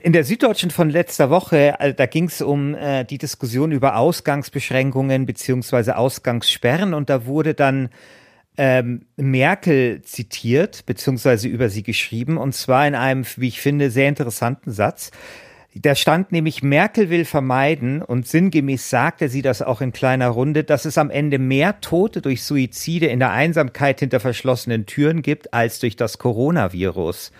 In 0.00 0.12
der 0.12 0.24
Süddeutschen 0.24 0.70
von 0.70 0.88
letzter 0.88 1.30
Woche, 1.30 1.80
also 1.80 1.96
da 1.96 2.06
ging 2.06 2.26
es 2.26 2.40
um 2.40 2.74
äh, 2.74 3.04
die 3.04 3.18
Diskussion 3.18 3.72
über 3.72 3.96
Ausgangsbeschränkungen 3.96 5.26
beziehungsweise 5.26 5.96
Ausgangssperren 5.96 6.94
und 6.94 7.10
da 7.10 7.26
wurde 7.26 7.54
dann 7.54 7.88
ähm, 8.56 9.06
Merkel 9.16 10.02
zitiert 10.02 10.86
beziehungsweise 10.86 11.48
über 11.48 11.68
sie 11.70 11.82
geschrieben 11.82 12.38
und 12.38 12.54
zwar 12.54 12.86
in 12.86 12.94
einem, 12.94 13.24
wie 13.36 13.48
ich 13.48 13.60
finde, 13.60 13.90
sehr 13.90 14.08
interessanten 14.08 14.70
Satz. 14.70 15.10
Da 15.74 15.94
stand 15.94 16.32
nämlich, 16.32 16.64
Merkel 16.64 17.10
will 17.10 17.24
vermeiden, 17.24 18.02
und 18.02 18.26
sinngemäß 18.26 18.90
sagte 18.90 19.28
sie 19.28 19.40
das 19.40 19.62
auch 19.62 19.80
in 19.80 19.92
kleiner 19.92 20.28
Runde, 20.28 20.64
dass 20.64 20.84
es 20.84 20.98
am 20.98 21.10
Ende 21.10 21.38
mehr 21.38 21.80
Tote 21.80 22.20
durch 22.22 22.42
Suizide 22.42 23.06
in 23.06 23.20
der 23.20 23.30
Einsamkeit 23.30 24.00
hinter 24.00 24.18
verschlossenen 24.18 24.86
Türen 24.86 25.22
gibt 25.22 25.54
als 25.54 25.78
durch 25.78 25.94
das 25.94 26.18
Coronavirus. 26.18 27.30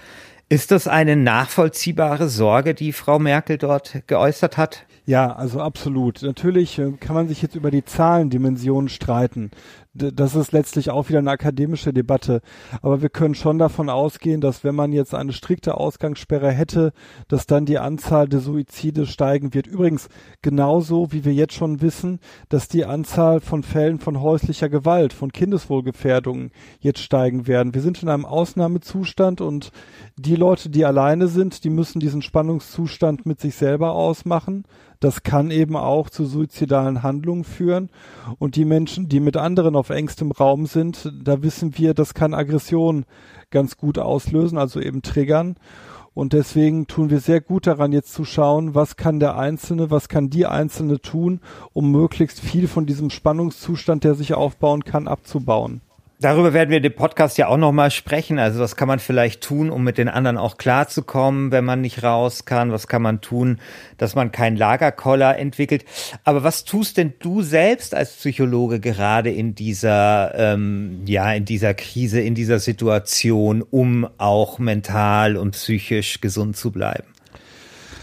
Ist 0.53 0.73
das 0.73 0.89
eine 0.89 1.15
nachvollziehbare 1.15 2.29
Sorge, 2.29 2.75
die 2.75 2.93
Frau 2.93 3.21
Merkel 3.21 3.57
dort 3.57 4.03
geäußert 4.09 4.57
hat? 4.57 4.85
Ja, 5.07 5.33
also 5.33 5.61
absolut. 5.61 6.23
Natürlich 6.23 6.77
äh, 6.81 6.91
kann 6.99 7.15
man 7.15 7.29
sich 7.29 7.41
jetzt 7.41 7.55
über 7.55 7.71
die 7.71 7.85
Zahlendimensionen 7.85 8.89
streiten 8.89 9.53
das 9.93 10.37
ist 10.37 10.53
letztlich 10.53 10.91
auch 10.91 11.09
wieder 11.09 11.19
eine 11.19 11.33
akademische 11.33 11.93
Debatte. 11.93 12.43
Aber 12.81 13.03
wir 13.03 13.09
können 13.09 13.35
schon 13.35 13.59
davon 13.59 13.89
ausgehen, 13.89 14.41
dass 14.41 14.63
wenn 14.63 14.75
man 14.77 14.93
jetzt 14.93 15.15
eine 15.15 15.33
strikte 15.33 15.75
Ausgangssperre 15.75 16.53
hätte, 16.53 16.93
dass 17.27 17.47
dann 17.47 17.67
die 17.67 17.79
Anzahl 17.79 18.29
der 18.29 18.39
Suizide 18.41 19.07
steigen 19.07 19.53
wird. 19.53 19.67
Übrigens 19.67 20.09
genauso, 20.43 21.11
wie 21.11 21.25
wir 21.25 21.35
jetzt 21.35 21.55
schon 21.55 21.81
wissen, 21.81 22.21
dass 22.49 22.69
die 22.69 22.85
Anzahl 22.85 23.41
von 23.41 23.65
Fällen 23.65 23.99
von 23.99 24.21
häuslicher 24.21 24.69
Gewalt, 24.69 25.13
von 25.13 25.33
Kindeswohlgefährdungen 25.33 26.53
jetzt 26.79 27.01
steigen 27.01 27.49
werden. 27.49 27.75
Wir 27.75 27.83
sind 27.83 28.01
in 28.03 28.09
einem 28.09 28.27
Ausnahmezustand 28.27 29.41
und 29.41 29.73
die 30.17 30.37
Leute, 30.37 30.71
die 30.71 30.85
alleine 30.85 31.27
sind, 31.27 31.65
die 31.65 31.71
müssen 31.71 31.99
diesen 31.99 32.23
Spannungszustand 32.23 33.27
mit 33.27 33.41
sich 33.41 33.57
selber 33.57 33.93
ausmachen. 33.93 34.65
Das 35.01 35.23
kann 35.23 35.51
eben 35.51 35.77
auch 35.77 36.11
zu 36.11 36.27
suizidalen 36.27 37.03
Handlungen 37.03 37.45
führen. 37.45 37.89
Und 38.39 38.55
die 38.55 38.67
Menschen, 38.67 39.09
die 39.09 39.21
mit 39.21 39.37
anderen 39.37 39.75
auf 39.75 39.89
engstem 39.89 40.31
Raum 40.31 40.67
sind, 40.67 41.11
da 41.25 41.43
wissen 41.43 41.79
wir, 41.79 41.95
das 41.95 42.13
kann 42.13 42.35
Aggression 42.35 43.07
ganz 43.51 43.79
gut 43.79 43.99
auslösen, 43.99 44.59
also 44.59 44.79
eben 44.79 45.01
triggern. 45.01 45.57
Und 46.13 46.33
deswegen 46.33 46.87
tun 46.87 47.09
wir 47.09 47.21
sehr 47.21 47.41
gut 47.41 47.67
daran, 47.67 47.93
jetzt 47.93 48.13
zu 48.13 48.25
schauen, 48.25 48.75
was 48.75 48.97
kann 48.97 49.21
der 49.21 49.39
Einzelne, 49.39 49.91
was 49.91 50.09
kann 50.09 50.29
die 50.29 50.45
Einzelne 50.45 51.01
tun, 51.01 51.41
um 51.73 51.91
möglichst 51.91 52.41
viel 52.41 52.69
von 52.69 52.85
diesem 52.85 53.11
Spannungszustand, 53.11 54.05
der 54.05 54.15
sich 54.15 54.35
aufbauen 54.35 54.85
kann, 54.85 55.09
abzubauen. 55.09 55.81
Darüber 56.23 56.53
werden 56.53 56.69
wir 56.69 56.81
dem 56.81 56.95
Podcast 56.95 57.39
ja 57.39 57.47
auch 57.47 57.57
nochmal 57.57 57.91
sprechen. 57.91 58.39
Also 58.39 58.61
was 58.61 58.77
kann 58.77 58.89
man 58.89 58.99
vielleicht 58.99 59.43
tun, 59.43 59.71
um 59.71 59.83
mit 59.83 59.97
den 59.97 60.09
anderen 60.09 60.37
auch 60.37 60.59
klarzukommen, 60.59 61.51
wenn 61.51 61.65
man 61.65 61.81
nicht 61.81 62.03
raus 62.03 62.45
kann? 62.45 62.73
Was 62.73 62.89
kann 62.89 63.01
man 63.01 63.23
tun, 63.23 63.59
dass 63.97 64.15
man 64.15 64.31
keinen 64.31 64.59
Lagerkoller 64.59 65.39
entwickelt? 65.39 65.87
Aber 66.25 66.45
was 66.45 66.65
tust 66.65 66.99
denn 66.99 67.15
du 67.21 67.41
selbst 67.41 67.95
als 67.95 68.13
Psychologe 68.17 68.81
gerade 68.81 69.31
in 69.31 69.55
dieser, 69.55 70.35
ähm, 70.37 71.05
ja, 71.07 71.33
in 71.33 71.47
dieser 71.47 71.73
Krise, 71.73 72.21
in 72.21 72.35
dieser 72.35 72.59
Situation, 72.59 73.63
um 73.63 74.07
auch 74.19 74.59
mental 74.59 75.39
und 75.39 75.53
psychisch 75.53 76.21
gesund 76.21 76.55
zu 76.55 76.71
bleiben? 76.71 77.10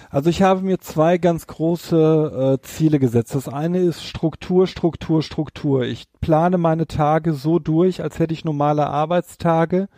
Also 0.09 0.29
ich 0.29 0.41
habe 0.41 0.61
mir 0.61 0.79
zwei 0.79 1.17
ganz 1.17 1.47
große 1.47 2.59
äh, 2.61 2.65
Ziele 2.65 2.99
gesetzt. 2.99 3.35
Das 3.35 3.49
eine 3.49 3.79
ist 3.79 4.03
Struktur, 4.03 4.67
Struktur, 4.67 5.21
Struktur. 5.21 5.83
Ich 5.83 6.05
plane 6.21 6.57
meine 6.57 6.87
Tage 6.87 7.33
so 7.33 7.59
durch, 7.59 8.01
als 8.01 8.19
hätte 8.19 8.33
ich 8.33 8.45
normale 8.45 8.87
Arbeitstage 8.87 9.89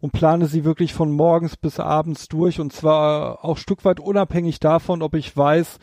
und 0.00 0.12
plane 0.12 0.46
sie 0.46 0.64
wirklich 0.64 0.94
von 0.94 1.10
morgens 1.10 1.56
bis 1.56 1.80
abends 1.80 2.28
durch 2.28 2.60
und 2.60 2.72
zwar 2.72 3.44
auch 3.44 3.58
Stück 3.58 3.84
weit 3.84 4.00
unabhängig 4.00 4.60
davon, 4.60 5.02
ob 5.02 5.14
ich 5.14 5.36
weiß, 5.36 5.78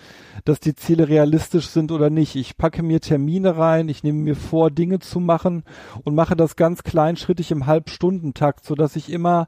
dass 0.45 0.59
die 0.59 0.75
Ziele 0.75 1.09
realistisch 1.09 1.67
sind 1.67 1.91
oder 1.91 2.09
nicht. 2.09 2.35
Ich 2.35 2.57
packe 2.57 2.83
mir 2.83 3.01
Termine 3.01 3.57
rein, 3.57 3.89
ich 3.89 4.03
nehme 4.03 4.19
mir 4.19 4.35
vor, 4.35 4.71
Dinge 4.71 4.99
zu 4.99 5.19
machen 5.19 5.63
und 6.03 6.15
mache 6.15 6.35
das 6.35 6.55
ganz 6.55 6.83
kleinschrittig 6.83 7.51
im 7.51 7.65
Halbstundentakt, 7.65 8.65
so 8.65 8.75
dass 8.75 8.95
ich 8.95 9.11
immer 9.11 9.47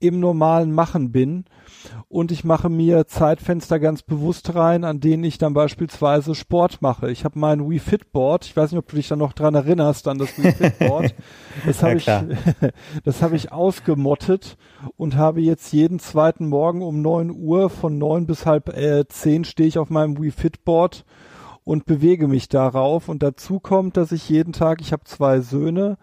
im 0.00 0.20
normalen 0.20 0.72
Machen 0.72 1.12
bin 1.12 1.44
und 2.08 2.30
ich 2.30 2.44
mache 2.44 2.68
mir 2.68 3.06
Zeitfenster 3.06 3.78
ganz 3.78 4.02
bewusst 4.02 4.54
rein, 4.54 4.84
an 4.84 5.00
denen 5.00 5.24
ich 5.24 5.38
dann 5.38 5.54
beispielsweise 5.54 6.34
Sport 6.34 6.82
mache. 6.82 7.10
Ich 7.10 7.24
habe 7.24 7.38
mein 7.38 7.68
Wii 7.68 7.78
Fit 7.78 8.12
Board, 8.12 8.44
ich 8.44 8.56
weiß 8.56 8.72
nicht, 8.72 8.78
ob 8.78 8.88
du 8.88 8.96
dich 8.96 9.08
da 9.08 9.16
noch 9.16 9.32
dran 9.32 9.54
erinnerst 9.54 10.08
an 10.08 10.18
das 10.18 10.36
Wii 10.38 10.52
Fit 10.52 10.78
Board. 10.86 11.14
Das 11.66 11.82
habe 11.82 11.96
ich, 11.96 12.06
das 13.04 13.22
habe 13.22 13.36
ich 13.36 13.52
ausgemottet 13.52 14.56
und 14.96 15.16
habe 15.16 15.40
jetzt 15.40 15.72
jeden 15.72 15.98
zweiten 15.98 16.48
Morgen 16.48 16.82
um 16.82 17.02
neun 17.02 17.30
Uhr 17.30 17.70
von 17.70 17.98
neun 17.98 18.26
bis 18.26 18.46
halb 18.46 18.68
äh, 18.76 19.06
zehn 19.08 19.44
stehe 19.44 19.68
ich 19.68 19.78
auf 19.78 19.90
meinem 19.90 20.20
Wii 20.20 20.30
Fit 20.30 20.64
Board 20.64 21.04
und 21.64 21.86
bewege 21.86 22.28
mich 22.28 22.48
darauf. 22.48 23.08
Und 23.08 23.22
dazu 23.22 23.58
kommt, 23.58 23.96
dass 23.96 24.12
ich 24.12 24.28
jeden 24.28 24.52
Tag, 24.52 24.80
ich 24.80 24.92
habe 24.92 25.04
zwei 25.04 25.40
Söhne, 25.40 25.96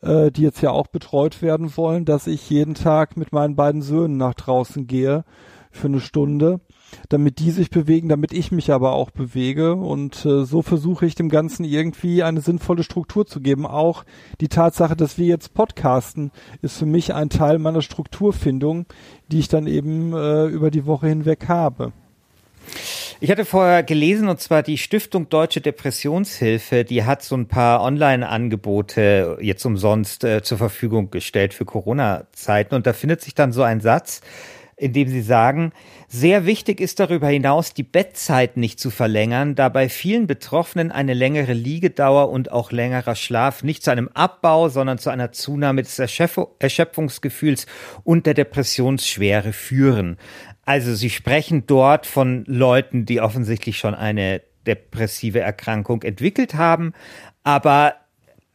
äh, 0.00 0.30
die 0.30 0.42
jetzt 0.42 0.62
ja 0.62 0.70
auch 0.70 0.86
betreut 0.86 1.42
werden 1.42 1.76
wollen, 1.76 2.04
dass 2.04 2.26
ich 2.26 2.48
jeden 2.48 2.74
Tag 2.74 3.16
mit 3.16 3.32
meinen 3.32 3.56
beiden 3.56 3.82
Söhnen 3.82 4.16
nach 4.16 4.34
draußen 4.34 4.86
gehe 4.86 5.24
für 5.72 5.86
eine 5.86 6.00
Stunde, 6.00 6.60
damit 7.08 7.38
die 7.38 7.52
sich 7.52 7.70
bewegen, 7.70 8.08
damit 8.08 8.32
ich 8.32 8.50
mich 8.50 8.72
aber 8.72 8.92
auch 8.92 9.10
bewege. 9.10 9.74
Und 9.74 10.24
äh, 10.24 10.44
so 10.44 10.62
versuche 10.62 11.06
ich 11.06 11.14
dem 11.14 11.28
Ganzen 11.28 11.64
irgendwie 11.64 12.22
eine 12.22 12.40
sinnvolle 12.40 12.82
Struktur 12.82 13.26
zu 13.26 13.40
geben. 13.40 13.66
Auch 13.66 14.04
die 14.40 14.48
Tatsache, 14.48 14.96
dass 14.96 15.16
wir 15.16 15.26
jetzt 15.26 15.54
podcasten, 15.54 16.32
ist 16.60 16.76
für 16.76 16.86
mich 16.86 17.14
ein 17.14 17.30
Teil 17.30 17.58
meiner 17.58 17.82
Strukturfindung, 17.82 18.86
die 19.30 19.38
ich 19.38 19.48
dann 19.48 19.66
eben 19.66 20.12
äh, 20.12 20.46
über 20.46 20.70
die 20.70 20.86
Woche 20.86 21.06
hinweg 21.06 21.48
habe. 21.48 21.92
Ich 23.22 23.30
hatte 23.30 23.44
vorher 23.44 23.82
gelesen, 23.82 24.30
und 24.30 24.40
zwar 24.40 24.62
die 24.62 24.78
Stiftung 24.78 25.28
Deutsche 25.28 25.60
Depressionshilfe, 25.60 26.84
die 26.84 27.04
hat 27.04 27.22
so 27.22 27.36
ein 27.36 27.48
paar 27.48 27.82
Online-Angebote 27.82 29.36
jetzt 29.42 29.66
umsonst 29.66 30.24
äh, 30.24 30.42
zur 30.42 30.56
Verfügung 30.56 31.10
gestellt 31.10 31.52
für 31.52 31.66
Corona-Zeiten. 31.66 32.74
Und 32.74 32.86
da 32.86 32.94
findet 32.94 33.20
sich 33.20 33.34
dann 33.34 33.52
so 33.52 33.62
ein 33.62 33.82
Satz, 33.82 34.22
in 34.80 34.94
dem 34.94 35.08
sie 35.08 35.20
sagen, 35.20 35.72
sehr 36.08 36.46
wichtig 36.46 36.80
ist 36.80 36.98
darüber 36.98 37.28
hinaus, 37.28 37.74
die 37.74 37.82
Bettzeit 37.82 38.56
nicht 38.56 38.80
zu 38.80 38.88
verlängern, 38.88 39.54
da 39.54 39.68
bei 39.68 39.90
vielen 39.90 40.26
Betroffenen 40.26 40.90
eine 40.90 41.12
längere 41.12 41.52
Liegedauer 41.52 42.30
und 42.30 42.50
auch 42.50 42.72
längerer 42.72 43.14
Schlaf 43.14 43.62
nicht 43.62 43.84
zu 43.84 43.90
einem 43.90 44.08
Abbau, 44.08 44.70
sondern 44.70 44.96
zu 44.96 45.10
einer 45.10 45.32
Zunahme 45.32 45.82
des 45.82 45.98
Erschöpfungsgefühls 45.98 47.66
und 48.02 48.24
der 48.24 48.32
Depressionsschwere 48.32 49.52
führen. 49.52 50.16
Also 50.70 50.94
Sie 50.94 51.10
sprechen 51.10 51.66
dort 51.66 52.06
von 52.06 52.44
Leuten, 52.46 53.04
die 53.04 53.20
offensichtlich 53.20 53.76
schon 53.76 53.92
eine 53.92 54.40
depressive 54.68 55.40
Erkrankung 55.40 56.04
entwickelt 56.04 56.54
haben, 56.54 56.92
aber 57.42 57.96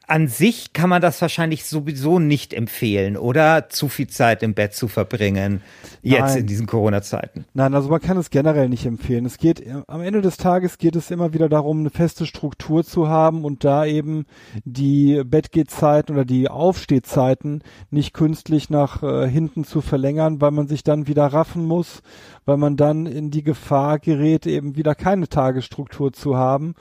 an 0.08 0.28
sich 0.28 0.74
kann 0.74 0.90
man 0.90 1.02
das 1.02 1.22
wahrscheinlich 1.22 1.66
sowieso 1.66 2.20
nicht 2.20 2.54
empfehlen, 2.54 3.18
oder? 3.18 3.70
Zu 3.70 3.88
viel 3.88 4.08
Zeit 4.08 4.44
im 4.44 4.54
Bett 4.54 4.74
zu 4.74 4.88
verbringen, 4.88 5.62
jetzt 6.02 6.34
Nein. 6.34 6.38
in 6.40 6.48
diesen 6.48 6.68
Corona-Zeiten. 6.68 7.46
Nein, 7.54 7.74
also 7.74 7.90
man 7.90 8.02
kann 8.02 8.18
es 8.18 8.30
generell 8.30 8.70
nicht 8.70 8.86
empfehlen. 8.86 9.26
Es 9.26 9.38
geht, 9.38 9.64
am 9.88 10.02
Ende 10.02 10.22
des 10.22 10.38
Tages 10.38 10.78
geht 10.78 10.96
es 10.96 11.12
immer 11.12 11.34
wieder 11.34 11.50
darum, 11.50 11.80
eine 11.80 11.90
feste 11.90 12.26
Struktur 12.26 12.84
zu 12.84 13.08
haben 13.08 13.46
und 13.46 13.64
da 13.64 13.86
eben 13.86 14.26
die 14.64 15.24
Bettgehzeiten 15.26 16.16
oder 16.16 16.26
die 16.26 16.50
Aufstehzeiten 16.50 17.64
nicht 17.90 18.14
künstlich 18.14 18.70
nach 18.70 19.02
äh, 19.02 19.28
hinten 19.28 19.64
zu 19.64 19.82
verlängern, 19.82 20.42
weil 20.42 20.52
man 20.52 20.68
sich 20.68 20.84
dann 20.84 21.08
wieder 21.08 21.26
raffen 21.28 21.66
muss, 21.66 22.02
weil 22.46 22.58
man 22.58 22.78
dann 22.78 23.06
in 23.06 23.32
die 23.32 23.44
Gefahr 23.44 24.00
gerät, 24.00 24.46
eben 24.46 24.76
wieder 24.76 24.96
keine 24.96 25.28
Tagesstruktur 25.28 26.14
zu 26.14 26.38
haben 26.38 26.76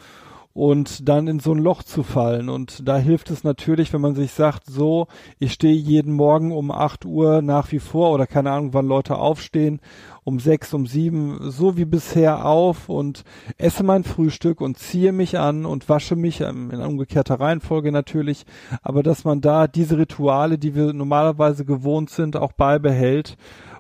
und 0.55 1.09
dann 1.09 1.27
in 1.27 1.41
so 1.41 1.53
ein 1.53 1.59
Loch 1.59 1.83
zu 1.83 2.05
fallen. 2.05 2.49
Und 2.49 2.89
da 2.89 2.97
hilft 2.97 3.31
es 3.31 3.43
natürlich, 3.43 3.93
wenn 3.93 4.01
man 4.01 4.15
sich 4.15 4.31
sagt, 4.31 4.67
so, 4.67 5.09
ich 5.41 5.53
stehe 5.53 5.75
jeden 5.75 6.15
Morgen 6.15 6.53
um 6.53 6.71
acht 6.71 7.05
Uhr 7.05 7.43
nach 7.43 7.73
wie 7.73 7.81
vor 7.81 8.13
oder 8.13 8.29
keine 8.29 8.53
Ahnung, 8.53 8.73
wann 8.73 8.87
Leute 8.87 9.17
aufstehen, 9.17 9.81
um 10.23 10.39
sechs, 10.39 10.73
um 10.73 10.87
sieben, 10.87 11.51
so 11.51 11.77
wie 11.77 11.85
bisher 11.85 12.47
auf 12.47 12.89
und 12.89 13.25
esse 13.59 13.83
mein 13.83 14.05
Frühstück 14.05 14.61
und 14.61 14.79
ziehe 14.79 15.13
mich 15.13 15.39
an 15.39 15.67
und 15.67 15.89
wasche 15.89 16.15
mich 16.15 16.41
ähm, 16.41 16.71
in 16.71 16.81
umgekehrter 16.81 17.41
Reihenfolge 17.41 17.91
natürlich, 17.91 18.47
aber 18.81 19.03
dass 19.03 19.25
man 19.25 19.41
da 19.41 19.67
diese 19.67 19.99
Rituale, 19.99 20.57
die 20.57 20.77
wir 20.77 20.93
normalerweise 20.93 21.65
gewohnt 21.65 22.11
sind, 22.11 22.37
auch 22.37 22.53
beibehält, 22.53 23.37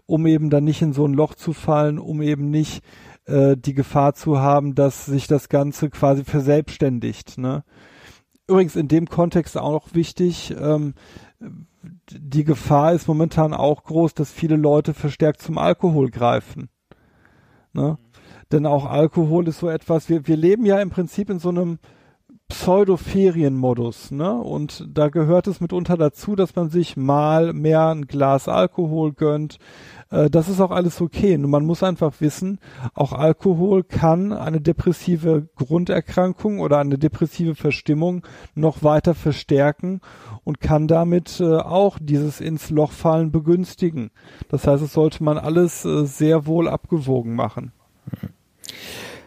um 0.06 0.26
eben 0.26 0.50
dann 0.50 0.64
nicht 0.64 0.82
in 0.82 0.92
so 0.92 1.06
ein 1.06 1.14
Loch 1.14 1.34
zu 1.34 1.52
fallen, 1.52 1.98
um 1.98 2.20
eben 2.20 2.50
nicht 2.50 2.82
äh, 3.26 3.56
die 3.56 3.74
Gefahr 3.74 4.14
zu 4.14 4.38
haben, 4.38 4.74
dass 4.74 5.06
sich 5.06 5.26
das 5.26 5.48
Ganze 5.48 5.90
quasi 5.90 6.24
verselbstständigt. 6.24 7.38
Ne? 7.38 7.64
Übrigens 8.46 8.76
in 8.76 8.88
dem 8.88 9.06
Kontext 9.06 9.56
auch 9.56 9.72
noch 9.72 9.94
wichtig, 9.94 10.54
ähm, 10.58 10.94
die 12.10 12.44
Gefahr 12.44 12.92
ist 12.92 13.08
momentan 13.08 13.54
auch 13.54 13.84
groß, 13.84 14.14
dass 14.14 14.30
viele 14.30 14.56
Leute 14.56 14.94
verstärkt 14.94 15.42
zum 15.42 15.58
Alkohol 15.58 16.10
greifen. 16.10 16.68
Ne? 17.72 17.98
Denn 18.52 18.66
auch 18.66 18.86
Alkohol 18.86 19.48
ist 19.48 19.58
so 19.58 19.68
etwas, 19.68 20.08
wir, 20.08 20.26
wir 20.26 20.36
leben 20.36 20.66
ja 20.66 20.80
im 20.80 20.90
Prinzip 20.90 21.30
in 21.30 21.38
so 21.38 21.48
einem 21.48 21.78
Pseudo-Ferienmodus, 22.54 24.12
ne? 24.12 24.32
Und 24.32 24.86
da 24.88 25.08
gehört 25.08 25.48
es 25.48 25.60
mitunter 25.60 25.96
dazu, 25.96 26.36
dass 26.36 26.54
man 26.54 26.70
sich 26.70 26.96
mal 26.96 27.52
mehr 27.52 27.88
ein 27.88 28.06
Glas 28.06 28.48
Alkohol 28.48 29.12
gönnt, 29.12 29.58
äh, 30.10 30.30
das 30.30 30.48
ist 30.48 30.60
auch 30.60 30.70
alles 30.70 31.00
okay. 31.00 31.36
Nur 31.36 31.50
man 31.50 31.66
muss 31.66 31.82
einfach 31.82 32.20
wissen, 32.20 32.60
auch 32.94 33.12
Alkohol 33.12 33.82
kann 33.82 34.32
eine 34.32 34.60
depressive 34.60 35.48
Grunderkrankung 35.56 36.60
oder 36.60 36.78
eine 36.78 36.96
depressive 36.96 37.56
Verstimmung 37.56 38.24
noch 38.54 38.84
weiter 38.84 39.14
verstärken 39.14 40.00
und 40.44 40.60
kann 40.60 40.86
damit 40.86 41.40
äh, 41.40 41.56
auch 41.56 41.98
dieses 42.00 42.40
ins 42.40 42.70
Loch 42.70 42.92
fallen 42.92 43.32
begünstigen. 43.32 44.10
Das 44.48 44.66
heißt, 44.66 44.82
es 44.82 44.92
sollte 44.92 45.24
man 45.24 45.38
alles 45.38 45.84
äh, 45.84 46.06
sehr 46.06 46.46
wohl 46.46 46.68
abgewogen 46.68 47.34
machen. 47.34 47.72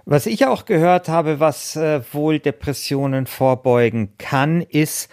Was 0.09 0.25
ich 0.25 0.45
auch 0.45 0.63
gehört 0.63 1.09
habe, 1.09 1.41
was 1.41 1.75
äh, 1.75 1.99
wohl 2.13 2.39
Depressionen 2.39 3.25
vorbeugen 3.25 4.13
kann, 4.17 4.61
ist 4.61 5.09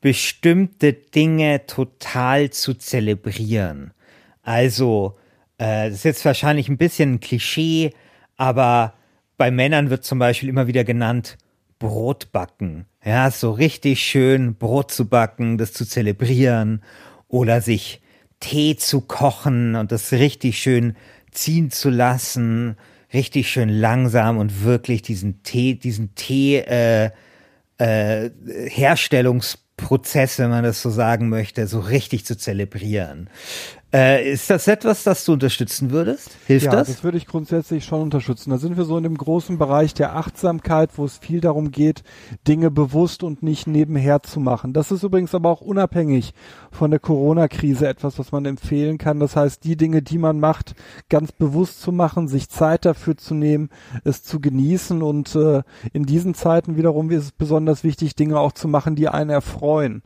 bestimmte 0.00 0.94
Dinge 0.94 1.66
total 1.66 2.48
zu 2.48 2.72
zelebrieren. 2.72 3.92
Also, 4.42 5.18
äh, 5.58 5.90
das 5.90 5.98
ist 5.98 6.04
jetzt 6.04 6.24
wahrscheinlich 6.24 6.70
ein 6.70 6.78
bisschen 6.78 7.16
ein 7.16 7.20
Klischee, 7.20 7.92
aber 8.38 8.94
bei 9.36 9.50
Männern 9.50 9.90
wird 9.90 10.04
zum 10.04 10.18
Beispiel 10.18 10.48
immer 10.48 10.66
wieder 10.66 10.84
genannt 10.84 11.36
Brot 11.78 12.32
backen. 12.32 12.86
Ja, 13.04 13.30
so 13.30 13.50
richtig 13.50 14.02
schön 14.02 14.54
Brot 14.54 14.90
zu 14.90 15.10
backen, 15.10 15.58
das 15.58 15.74
zu 15.74 15.84
zelebrieren 15.84 16.82
oder 17.28 17.60
sich 17.60 18.00
Tee 18.40 18.76
zu 18.76 19.02
kochen 19.02 19.74
und 19.74 19.92
das 19.92 20.10
richtig 20.10 20.58
schön 20.58 20.96
ziehen 21.32 21.70
zu 21.70 21.90
lassen, 21.90 22.78
richtig 23.12 23.50
schön 23.50 23.68
langsam 23.68 24.38
und 24.38 24.64
wirklich 24.64 25.02
diesen 25.02 25.42
Tee, 25.42 25.74
diesen 25.74 26.14
Tee 26.14 26.58
äh, 26.58 27.10
äh, 27.78 28.30
Herstellungs 28.68 29.58
Prozess, 29.78 30.38
wenn 30.38 30.50
man 30.50 30.64
das 30.64 30.82
so 30.82 30.90
sagen 30.90 31.30
möchte, 31.30 31.66
so 31.66 31.78
richtig 31.80 32.26
zu 32.26 32.36
zelebrieren. 32.36 33.30
Äh, 33.90 34.30
ist 34.30 34.50
das 34.50 34.68
etwas, 34.68 35.02
das 35.02 35.24
du 35.24 35.32
unterstützen 35.32 35.90
würdest? 35.90 36.36
Hilft 36.46 36.66
ja, 36.66 36.72
das? 36.72 36.88
das 36.88 37.04
würde 37.04 37.16
ich 37.16 37.26
grundsätzlich 37.26 37.86
schon 37.86 38.02
unterstützen. 38.02 38.50
Da 38.50 38.58
sind 38.58 38.76
wir 38.76 38.84
so 38.84 38.98
in 38.98 39.02
dem 39.02 39.16
großen 39.16 39.56
Bereich 39.56 39.94
der 39.94 40.14
Achtsamkeit, 40.14 40.90
wo 40.96 41.06
es 41.06 41.16
viel 41.16 41.40
darum 41.40 41.70
geht, 41.70 42.02
Dinge 42.46 42.70
bewusst 42.70 43.22
und 43.22 43.42
nicht 43.42 43.66
nebenher 43.66 44.22
zu 44.22 44.40
machen. 44.40 44.74
Das 44.74 44.92
ist 44.92 45.04
übrigens 45.04 45.34
aber 45.34 45.48
auch 45.48 45.62
unabhängig 45.62 46.34
von 46.70 46.90
der 46.90 47.00
Corona-Krise 47.00 47.88
etwas, 47.88 48.18
was 48.18 48.30
man 48.30 48.44
empfehlen 48.44 48.98
kann. 48.98 49.20
Das 49.20 49.36
heißt, 49.36 49.64
die 49.64 49.78
Dinge, 49.78 50.02
die 50.02 50.18
man 50.18 50.38
macht, 50.38 50.74
ganz 51.08 51.32
bewusst 51.32 51.80
zu 51.80 51.90
machen, 51.90 52.28
sich 52.28 52.50
Zeit 52.50 52.84
dafür 52.84 53.16
zu 53.16 53.34
nehmen, 53.34 53.70
es 54.04 54.22
zu 54.22 54.38
genießen 54.38 55.02
und 55.02 55.34
äh, 55.34 55.62
in 55.94 56.04
diesen 56.04 56.34
Zeiten 56.34 56.76
wiederum 56.76 57.10
ist 57.10 57.22
es 57.24 57.32
besonders 57.32 57.84
wichtig, 57.84 58.14
Dinge 58.14 58.38
auch 58.38 58.52
zu 58.52 58.68
machen, 58.68 58.96
die 58.96 59.08
einen 59.08 59.30
erfreuen. 59.30 60.02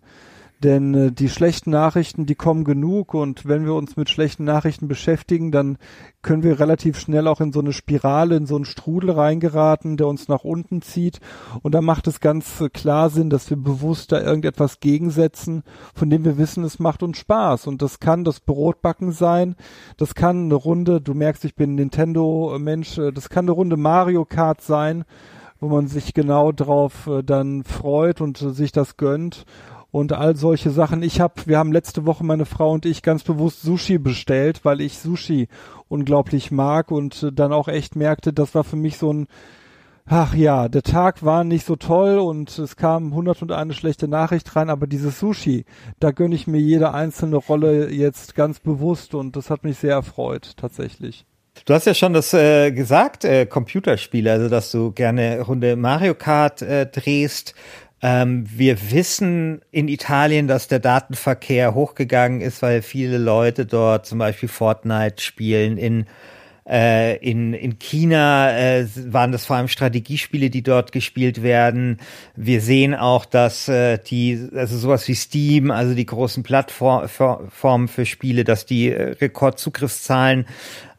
Denn 0.62 0.94
äh, 0.94 1.12
die 1.12 1.28
schlechten 1.28 1.70
Nachrichten, 1.70 2.24
die 2.24 2.36
kommen 2.36 2.64
genug 2.64 3.14
und 3.14 3.46
wenn 3.46 3.64
wir 3.64 3.74
uns 3.74 3.96
mit 3.96 4.08
schlechten 4.08 4.44
Nachrichten 4.44 4.86
beschäftigen, 4.86 5.50
dann 5.50 5.76
können 6.22 6.44
wir 6.44 6.60
relativ 6.60 7.00
schnell 7.00 7.26
auch 7.26 7.40
in 7.40 7.52
so 7.52 7.58
eine 7.58 7.72
Spirale, 7.72 8.36
in 8.36 8.46
so 8.46 8.54
einen 8.54 8.64
Strudel 8.64 9.10
reingeraten, 9.10 9.96
der 9.96 10.06
uns 10.06 10.28
nach 10.28 10.44
unten 10.44 10.80
zieht. 10.80 11.18
Und 11.62 11.74
da 11.74 11.80
macht 11.80 12.06
es 12.06 12.20
ganz 12.20 12.62
klar 12.72 13.10
Sinn, 13.10 13.28
dass 13.28 13.50
wir 13.50 13.56
bewusst 13.56 14.12
da 14.12 14.20
irgendetwas 14.20 14.78
gegensetzen, 14.78 15.64
von 15.94 16.10
dem 16.10 16.24
wir 16.24 16.38
wissen, 16.38 16.62
es 16.62 16.78
macht 16.78 17.02
uns 17.02 17.18
Spaß. 17.18 17.66
Und 17.66 17.82
das 17.82 17.98
kann 17.98 18.22
das 18.22 18.38
Brotbacken 18.38 19.10
sein, 19.10 19.56
das 19.96 20.14
kann 20.14 20.44
eine 20.44 20.54
Runde, 20.54 21.00
du 21.00 21.14
merkst, 21.14 21.44
ich 21.44 21.56
bin 21.56 21.74
Nintendo-Mensch, 21.74 22.98
äh, 22.98 23.12
das 23.12 23.28
kann 23.28 23.46
eine 23.46 23.52
Runde 23.52 23.76
Mario 23.76 24.24
Kart 24.24 24.60
sein, 24.60 25.04
wo 25.58 25.68
man 25.68 25.88
sich 25.88 26.14
genau 26.14 26.52
drauf 26.52 27.08
äh, 27.08 27.22
dann 27.24 27.64
freut 27.64 28.20
und 28.20 28.40
äh, 28.42 28.50
sich 28.50 28.70
das 28.70 28.96
gönnt 28.96 29.44
und 29.92 30.12
all 30.12 30.34
solche 30.34 30.70
Sachen. 30.70 31.02
Ich 31.04 31.20
habe, 31.20 31.34
wir 31.44 31.58
haben 31.58 31.70
letzte 31.70 32.04
Woche 32.06 32.24
meine 32.24 32.46
Frau 32.46 32.72
und 32.72 32.84
ich 32.84 33.02
ganz 33.02 33.22
bewusst 33.22 33.62
Sushi 33.62 33.98
bestellt, 33.98 34.64
weil 34.64 34.80
ich 34.80 34.98
Sushi 34.98 35.46
unglaublich 35.88 36.50
mag 36.50 36.90
und 36.90 37.22
äh, 37.22 37.32
dann 37.32 37.52
auch 37.52 37.68
echt 37.68 37.94
merkte, 37.94 38.32
das 38.32 38.56
war 38.56 38.64
für 38.64 38.76
mich 38.76 38.98
so 38.98 39.12
ein 39.12 39.28
Ach 40.04 40.34
ja, 40.34 40.68
der 40.68 40.82
Tag 40.82 41.24
war 41.24 41.44
nicht 41.44 41.64
so 41.64 41.76
toll 41.76 42.18
und 42.18 42.58
es 42.58 42.74
kam 42.74 43.14
hundert 43.14 43.40
und 43.40 43.52
eine 43.52 43.72
schlechte 43.72 44.08
Nachricht 44.08 44.56
rein, 44.56 44.68
aber 44.68 44.88
dieses 44.88 45.20
Sushi, 45.20 45.64
da 46.00 46.10
gönne 46.10 46.34
ich 46.34 46.48
mir 46.48 46.58
jede 46.58 46.92
einzelne 46.92 47.36
Rolle 47.36 47.88
jetzt 47.88 48.34
ganz 48.34 48.58
bewusst 48.58 49.14
und 49.14 49.36
das 49.36 49.48
hat 49.48 49.62
mich 49.62 49.78
sehr 49.78 49.92
erfreut, 49.92 50.54
tatsächlich. 50.56 51.24
Du 51.66 51.74
hast 51.74 51.86
ja 51.86 51.94
schon 51.94 52.14
das 52.14 52.34
äh, 52.34 52.72
gesagt, 52.72 53.24
äh, 53.24 53.46
Computerspiele, 53.46 54.32
also 54.32 54.48
dass 54.48 54.72
du 54.72 54.90
gerne 54.90 55.40
Runde 55.42 55.76
Mario 55.76 56.14
Kart 56.14 56.62
äh, 56.62 56.86
drehst. 56.86 57.54
Ähm, 58.02 58.44
wir 58.50 58.90
wissen 58.90 59.60
in 59.70 59.86
Italien, 59.86 60.48
dass 60.48 60.66
der 60.66 60.80
Datenverkehr 60.80 61.72
hochgegangen 61.74 62.40
ist, 62.40 62.60
weil 62.60 62.82
viele 62.82 63.16
Leute 63.16 63.64
dort 63.64 64.06
zum 64.06 64.18
Beispiel 64.18 64.48
Fortnite 64.48 65.22
spielen. 65.22 65.78
In, 65.78 66.06
äh, 66.68 67.16
in, 67.18 67.54
in 67.54 67.78
China 67.78 68.50
äh, 68.50 68.86
waren 69.06 69.30
das 69.30 69.46
vor 69.46 69.54
allem 69.54 69.68
Strategiespiele, 69.68 70.50
die 70.50 70.64
dort 70.64 70.90
gespielt 70.90 71.44
werden. 71.44 72.00
Wir 72.34 72.60
sehen 72.60 72.96
auch, 72.96 73.24
dass 73.24 73.68
äh, 73.68 73.98
die, 73.98 74.48
also 74.52 74.76
sowas 74.76 75.06
wie 75.06 75.14
Steam, 75.14 75.70
also 75.70 75.94
die 75.94 76.06
großen 76.06 76.42
Plattformen 76.42 77.86
für 77.86 78.06
Spiele, 78.06 78.42
dass 78.42 78.66
die 78.66 78.90
äh, 78.90 79.12
Rekordzugriffszahlen 79.20 80.46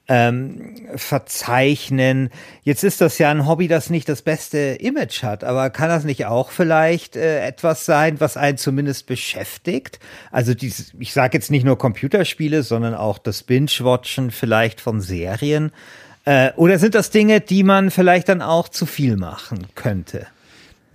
ähm, 0.07 0.75
verzeichnen. 0.95 2.29
Jetzt 2.63 2.83
ist 2.83 2.99
das 3.01 3.17
ja 3.19 3.31
ein 3.31 3.47
Hobby, 3.47 3.67
das 3.67 3.89
nicht 3.89 4.09
das 4.09 4.21
beste 4.21 4.57
Image 4.57 5.23
hat, 5.23 5.43
aber 5.43 5.69
kann 5.69 5.89
das 5.89 6.03
nicht 6.03 6.25
auch 6.25 6.51
vielleicht 6.51 7.15
äh, 7.15 7.45
etwas 7.45 7.85
sein, 7.85 8.19
was 8.19 8.35
einen 8.35 8.57
zumindest 8.57 9.07
beschäftigt? 9.07 9.99
Also 10.31 10.53
dies, 10.53 10.93
ich 10.99 11.13
sage 11.13 11.37
jetzt 11.37 11.51
nicht 11.51 11.63
nur 11.63 11.77
Computerspiele, 11.77 12.63
sondern 12.63 12.95
auch 12.95 13.17
das 13.17 13.43
Binge-Watchen 13.43 14.31
vielleicht 14.31 14.81
von 14.81 14.99
Serien. 14.99 15.71
Äh, 16.25 16.51
oder 16.55 16.79
sind 16.79 16.95
das 16.95 17.09
Dinge, 17.09 17.41
die 17.41 17.63
man 17.63 17.89
vielleicht 17.89 18.29
dann 18.29 18.41
auch 18.41 18.67
zu 18.67 18.85
viel 18.85 19.15
machen 19.15 19.67
könnte? 19.75 20.27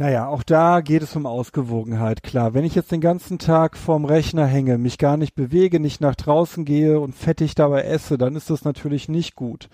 Naja, 0.00 0.28
auch 0.28 0.44
da 0.44 0.80
geht 0.80 1.02
es 1.02 1.16
um 1.16 1.26
Ausgewogenheit, 1.26 2.22
klar. 2.22 2.54
Wenn 2.54 2.64
ich 2.64 2.76
jetzt 2.76 2.92
den 2.92 3.00
ganzen 3.00 3.40
Tag 3.40 3.76
vorm 3.76 4.04
Rechner 4.04 4.46
hänge, 4.46 4.78
mich 4.78 4.96
gar 4.96 5.16
nicht 5.16 5.34
bewege, 5.34 5.80
nicht 5.80 6.00
nach 6.00 6.14
draußen 6.14 6.64
gehe 6.64 7.00
und 7.00 7.16
fettig 7.16 7.56
dabei 7.56 7.82
esse, 7.82 8.16
dann 8.16 8.36
ist 8.36 8.48
das 8.48 8.64
natürlich 8.64 9.08
nicht 9.08 9.34
gut. 9.34 9.68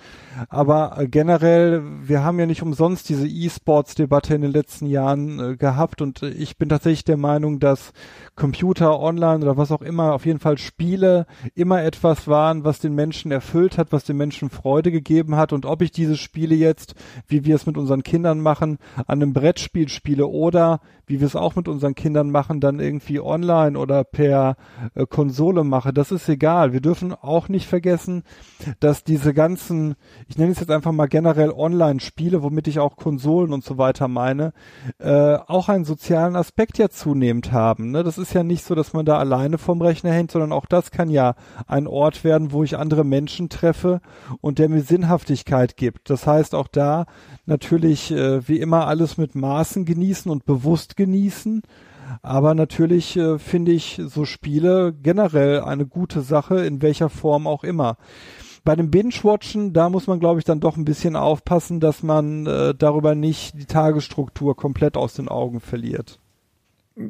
Aber 0.48 0.96
äh, 0.98 1.08
generell, 1.08 1.82
wir 2.00 2.24
haben 2.24 2.38
ja 2.40 2.46
nicht 2.46 2.62
umsonst 2.62 3.10
diese 3.10 3.28
E-Sports-Debatte 3.28 4.34
in 4.34 4.40
den 4.40 4.52
letzten 4.52 4.86
Jahren 4.86 5.40
äh, 5.40 5.56
gehabt 5.56 6.00
und 6.00 6.22
äh, 6.22 6.30
ich 6.30 6.56
bin 6.56 6.70
tatsächlich 6.70 7.04
der 7.04 7.18
Meinung, 7.18 7.60
dass 7.60 7.92
Computer, 8.34 8.98
Online 9.00 9.44
oder 9.44 9.58
was 9.58 9.72
auch 9.72 9.82
immer, 9.82 10.14
auf 10.14 10.24
jeden 10.24 10.40
Fall 10.40 10.56
Spiele 10.56 11.26
immer 11.54 11.82
etwas 11.82 12.26
waren, 12.28 12.64
was 12.64 12.78
den 12.78 12.94
Menschen 12.94 13.30
erfüllt 13.30 13.76
hat, 13.76 13.92
was 13.92 14.04
den 14.04 14.16
Menschen 14.16 14.48
Freude 14.48 14.90
gegeben 14.90 15.36
hat 15.36 15.52
und 15.52 15.66
ob 15.66 15.82
ich 15.82 15.92
diese 15.92 16.16
Spiele 16.16 16.54
jetzt, 16.54 16.94
wie 17.28 17.44
wir 17.44 17.56
es 17.56 17.66
mit 17.66 17.76
unseren 17.76 18.02
Kindern 18.02 18.40
machen, 18.40 18.78
an 18.96 19.20
einem 19.20 19.34
Brettspiel 19.34 19.90
spiele, 19.90 20.13
Spiele 20.14 20.28
oder, 20.28 20.80
wie 21.06 21.18
wir 21.18 21.26
es 21.26 21.34
auch 21.34 21.56
mit 21.56 21.66
unseren 21.66 21.96
Kindern 21.96 22.30
machen, 22.30 22.60
dann 22.60 22.78
irgendwie 22.78 23.20
online 23.20 23.76
oder 23.76 24.04
per 24.04 24.56
äh, 24.94 25.06
Konsole 25.06 25.64
mache. 25.64 25.92
Das 25.92 26.12
ist 26.12 26.28
egal. 26.28 26.72
Wir 26.72 26.80
dürfen 26.80 27.12
auch 27.12 27.48
nicht 27.48 27.66
vergessen, 27.66 28.22
dass 28.78 29.02
diese 29.02 29.34
ganzen, 29.34 29.96
ich 30.28 30.38
nenne 30.38 30.52
es 30.52 30.60
jetzt 30.60 30.70
einfach 30.70 30.92
mal 30.92 31.06
generell 31.06 31.50
Online-Spiele, 31.50 32.42
womit 32.44 32.68
ich 32.68 32.78
auch 32.78 32.96
Konsolen 32.96 33.52
und 33.52 33.64
so 33.64 33.76
weiter 33.76 34.06
meine, 34.06 34.52
äh, 34.98 35.34
auch 35.34 35.68
einen 35.68 35.84
sozialen 35.84 36.36
Aspekt 36.36 36.78
ja 36.78 36.88
zunehmend 36.88 37.50
haben. 37.50 37.90
Ne? 37.90 38.04
Das 38.04 38.16
ist 38.16 38.32
ja 38.32 38.44
nicht 38.44 38.64
so, 38.64 38.76
dass 38.76 38.92
man 38.92 39.04
da 39.04 39.18
alleine 39.18 39.58
vom 39.58 39.82
Rechner 39.82 40.12
hängt, 40.12 40.30
sondern 40.30 40.52
auch 40.52 40.66
das 40.66 40.92
kann 40.92 41.10
ja 41.10 41.34
ein 41.66 41.88
Ort 41.88 42.22
werden, 42.22 42.52
wo 42.52 42.62
ich 42.62 42.78
andere 42.78 43.04
Menschen 43.04 43.48
treffe 43.48 44.00
und 44.40 44.60
der 44.60 44.68
mir 44.68 44.82
Sinnhaftigkeit 44.82 45.76
gibt. 45.76 46.08
Das 46.08 46.26
heißt 46.26 46.54
auch 46.54 46.68
da 46.68 47.06
natürlich 47.46 48.10
äh, 48.10 48.46
wie 48.48 48.60
immer 48.60 48.86
alles 48.86 49.18
mit 49.18 49.34
Maßen 49.34 49.84
genießen 49.84 50.30
und 50.30 50.46
bewusst 50.46 50.96
genießen. 50.96 51.62
Aber 52.22 52.54
natürlich 52.54 53.16
äh, 53.16 53.38
finde 53.38 53.72
ich 53.72 54.00
so 54.06 54.24
Spiele 54.24 54.92
generell 54.92 55.62
eine 55.62 55.86
gute 55.86 56.22
Sache, 56.22 56.64
in 56.64 56.82
welcher 56.82 57.08
Form 57.10 57.46
auch 57.46 57.64
immer. 57.64 57.96
Bei 58.64 58.76
dem 58.76 58.90
Binge-Watchen, 58.90 59.74
da 59.74 59.90
muss 59.90 60.06
man, 60.06 60.20
glaube 60.20 60.38
ich, 60.38 60.46
dann 60.46 60.60
doch 60.60 60.76
ein 60.76 60.86
bisschen 60.86 61.16
aufpassen, 61.16 61.80
dass 61.80 62.02
man 62.02 62.46
äh, 62.46 62.74
darüber 62.74 63.14
nicht 63.14 63.58
die 63.58 63.66
Tagesstruktur 63.66 64.56
komplett 64.56 64.96
aus 64.96 65.14
den 65.14 65.28
Augen 65.28 65.60
verliert. 65.60 66.18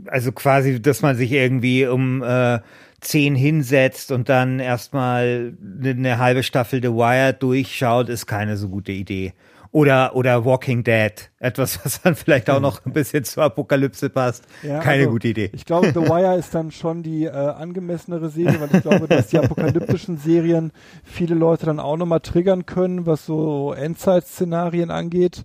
Also 0.06 0.32
quasi, 0.32 0.80
dass 0.80 1.02
man 1.02 1.14
sich 1.16 1.30
irgendwie 1.30 1.86
um 1.86 2.22
äh, 2.22 2.58
zehn 3.00 3.34
hinsetzt 3.34 4.10
und 4.10 4.28
dann 4.28 4.58
erstmal 4.58 5.56
eine 5.84 6.18
halbe 6.18 6.42
Staffel 6.42 6.82
The 6.82 6.88
Wire 6.88 7.34
durchschaut, 7.34 8.08
ist 8.08 8.26
keine 8.26 8.56
so 8.56 8.68
gute 8.68 8.92
Idee. 8.92 9.34
Oder, 9.74 10.14
oder 10.14 10.44
Walking 10.44 10.84
Dead. 10.84 11.32
Etwas, 11.40 11.80
was 11.84 12.00
dann 12.00 12.14
vielleicht 12.14 12.48
auch 12.48 12.60
noch 12.60 12.86
ein 12.86 12.92
bisschen 12.92 13.24
zur 13.24 13.42
Apokalypse 13.42 14.08
passt. 14.08 14.44
Ja, 14.62 14.78
Keine 14.78 15.00
also, 15.00 15.10
gute 15.10 15.26
Idee. 15.26 15.50
Ich 15.52 15.64
glaube, 15.64 15.88
The 15.88 16.00
Wire 16.00 16.38
ist 16.38 16.54
dann 16.54 16.70
schon 16.70 17.02
die 17.02 17.24
äh, 17.24 17.30
angemessenere 17.30 18.28
Serie, 18.30 18.60
weil 18.60 18.68
ich 18.72 18.82
glaube, 18.82 19.08
dass 19.08 19.26
die 19.26 19.38
apokalyptischen 19.38 20.16
Serien 20.16 20.70
viele 21.02 21.34
Leute 21.34 21.66
dann 21.66 21.80
auch 21.80 21.96
nochmal 21.96 22.20
triggern 22.20 22.66
können, 22.66 23.04
was 23.04 23.26
so 23.26 23.72
Endzeit-Szenarien 23.72 24.92
angeht. 24.92 25.42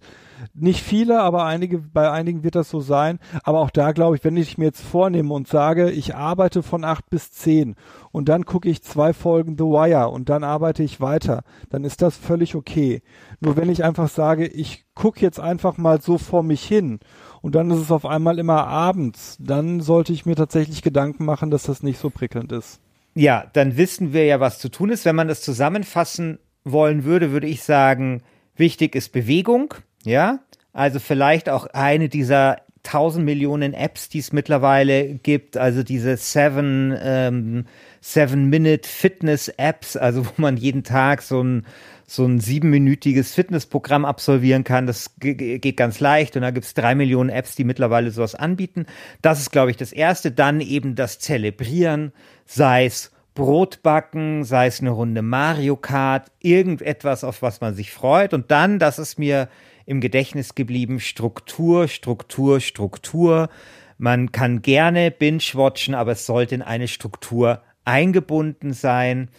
Nicht 0.53 0.81
viele, 0.81 1.21
aber 1.21 1.45
einige, 1.45 1.79
bei 1.79 2.09
einigen 2.11 2.43
wird 2.43 2.55
das 2.55 2.69
so 2.69 2.79
sein. 2.79 3.19
Aber 3.43 3.59
auch 3.59 3.69
da 3.69 3.91
glaube 3.91 4.15
ich, 4.15 4.23
wenn 4.23 4.37
ich 4.37 4.57
mir 4.57 4.65
jetzt 4.65 4.81
vornehme 4.81 5.33
und 5.33 5.47
sage, 5.47 5.89
ich 5.91 6.15
arbeite 6.15 6.63
von 6.63 6.83
acht 6.83 7.09
bis 7.09 7.31
zehn 7.31 7.75
und 8.11 8.29
dann 8.29 8.45
gucke 8.45 8.69
ich 8.69 8.83
zwei 8.83 9.13
Folgen 9.13 9.57
The 9.57 9.63
Wire 9.63 10.09
und 10.09 10.29
dann 10.29 10.43
arbeite 10.43 10.83
ich 10.83 11.01
weiter, 11.01 11.43
dann 11.69 11.83
ist 11.83 12.01
das 12.01 12.17
völlig 12.17 12.55
okay. 12.55 13.01
Nur 13.39 13.57
wenn 13.57 13.69
ich 13.69 13.83
einfach 13.83 14.09
sage, 14.09 14.47
ich 14.47 14.85
gucke 14.95 15.21
jetzt 15.21 15.39
einfach 15.39 15.77
mal 15.77 16.01
so 16.01 16.17
vor 16.17 16.43
mich 16.43 16.63
hin 16.63 16.99
und 17.41 17.55
dann 17.55 17.71
ist 17.71 17.79
es 17.79 17.91
auf 17.91 18.05
einmal 18.05 18.39
immer 18.39 18.67
abends, 18.67 19.37
dann 19.39 19.81
sollte 19.81 20.13
ich 20.13 20.25
mir 20.25 20.35
tatsächlich 20.35 20.81
Gedanken 20.81 21.25
machen, 21.25 21.51
dass 21.51 21.63
das 21.63 21.83
nicht 21.83 21.99
so 21.99 22.09
prickelnd 22.09 22.51
ist. 22.51 22.81
Ja, 23.15 23.45
dann 23.53 23.77
wissen 23.77 24.13
wir 24.13 24.25
ja, 24.25 24.39
was 24.39 24.59
zu 24.59 24.69
tun 24.69 24.89
ist. 24.89 25.05
Wenn 25.05 25.15
man 25.15 25.27
das 25.27 25.41
zusammenfassen 25.41 26.39
wollen 26.63 27.03
würde, 27.03 27.31
würde 27.31 27.47
ich 27.47 27.63
sagen, 27.63 28.21
wichtig 28.55 28.95
ist 28.95 29.11
Bewegung. 29.11 29.73
Ja, 30.03 30.39
also 30.73 30.99
vielleicht 30.99 31.49
auch 31.49 31.67
eine 31.67 32.09
dieser 32.09 32.61
tausend 32.83 33.25
Millionen 33.25 33.73
Apps, 33.73 34.09
die 34.09 34.19
es 34.19 34.31
mittlerweile 34.31 35.15
gibt, 35.15 35.57
also 35.57 35.83
diese 35.83 36.15
Seven, 36.15 36.97
ähm, 37.01 37.65
Seven 38.01 38.49
Minute 38.49 38.87
Fitness 38.87 39.49
Apps, 39.49 39.97
also 39.97 40.25
wo 40.25 40.31
man 40.37 40.57
jeden 40.57 40.83
Tag 40.83 41.21
so 41.21 41.43
ein 41.43 41.65
so 42.09 42.25
ein 42.25 42.39
siebenminütiges 42.39 43.35
Fitnessprogramm 43.35 44.03
absolvieren 44.03 44.63
kann. 44.63 44.87
Das 44.87 45.11
geht 45.19 45.77
ganz 45.77 45.99
leicht 45.99 46.35
und 46.35 46.41
da 46.41 46.49
gibt 46.49 46.65
es 46.65 46.73
drei 46.73 46.95
Millionen 46.95 47.29
Apps, 47.29 47.55
die 47.55 47.63
mittlerweile 47.63 48.09
sowas 48.09 48.33
anbieten. 48.33 48.87
Das 49.21 49.39
ist, 49.39 49.51
glaube 49.51 49.69
ich, 49.69 49.77
das 49.77 49.91
Erste. 49.91 50.31
Dann 50.31 50.59
eben 50.59 50.95
das 50.95 51.19
Zelebrieren, 51.19 52.11
sei 52.45 52.85
es 52.85 53.11
Brotbacken, 53.35 54.43
sei 54.43 54.67
es 54.67 54.81
eine 54.81 54.89
Runde 54.89 55.21
Mario 55.21 55.75
Kart, 55.75 56.31
irgendetwas, 56.39 57.23
auf 57.23 57.43
was 57.43 57.61
man 57.61 57.75
sich 57.75 57.91
freut. 57.91 58.33
Und 58.33 58.49
dann, 58.49 58.79
das 58.79 58.97
ist 58.97 59.19
mir 59.19 59.47
im 59.89 60.01
Gedächtnis 60.01 60.53
geblieben. 60.53 60.99
Struktur, 60.99 61.87
Struktur, 61.87 62.59
Struktur. 62.59 63.49
Man 63.97 64.31
kann 64.31 64.61
gerne 64.61 65.09
binge-watchen, 65.09 65.95
aber 65.95 66.11
es 66.11 66.25
sollte 66.25 66.55
in 66.55 66.61
eine 66.61 66.87
Struktur 66.87 67.63
eingebunden 67.85 68.73
sein. 68.73 69.29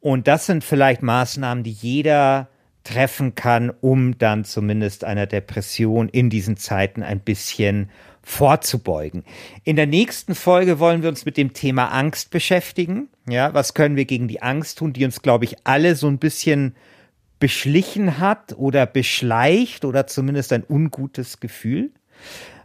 Und 0.00 0.28
das 0.28 0.46
sind 0.46 0.62
vielleicht 0.62 1.02
Maßnahmen, 1.02 1.64
die 1.64 1.72
jeder 1.72 2.48
treffen 2.84 3.34
kann, 3.34 3.70
um 3.80 4.16
dann 4.16 4.44
zumindest 4.44 5.02
einer 5.02 5.26
Depression 5.26 6.08
in 6.08 6.30
diesen 6.30 6.56
Zeiten 6.56 7.02
ein 7.02 7.20
bisschen 7.20 7.90
vorzubeugen. 8.22 9.24
In 9.64 9.74
der 9.74 9.86
nächsten 9.86 10.36
Folge 10.36 10.78
wollen 10.78 11.02
wir 11.02 11.08
uns 11.08 11.24
mit 11.24 11.36
dem 11.36 11.54
Thema 11.54 11.86
Angst 11.88 12.30
beschäftigen. 12.30 13.08
Ja, 13.28 13.52
was 13.52 13.74
können 13.74 13.96
wir 13.96 14.04
gegen 14.04 14.28
die 14.28 14.42
Angst 14.42 14.78
tun, 14.78 14.92
die 14.92 15.04
uns, 15.04 15.22
glaube 15.22 15.44
ich, 15.44 15.56
alle 15.64 15.96
so 15.96 16.06
ein 16.06 16.18
bisschen 16.18 16.76
beschlichen 17.38 18.18
hat 18.18 18.54
oder 18.56 18.86
beschleicht 18.86 19.84
oder 19.84 20.06
zumindest 20.06 20.52
ein 20.52 20.64
ungutes 20.68 21.40
Gefühl. 21.40 21.92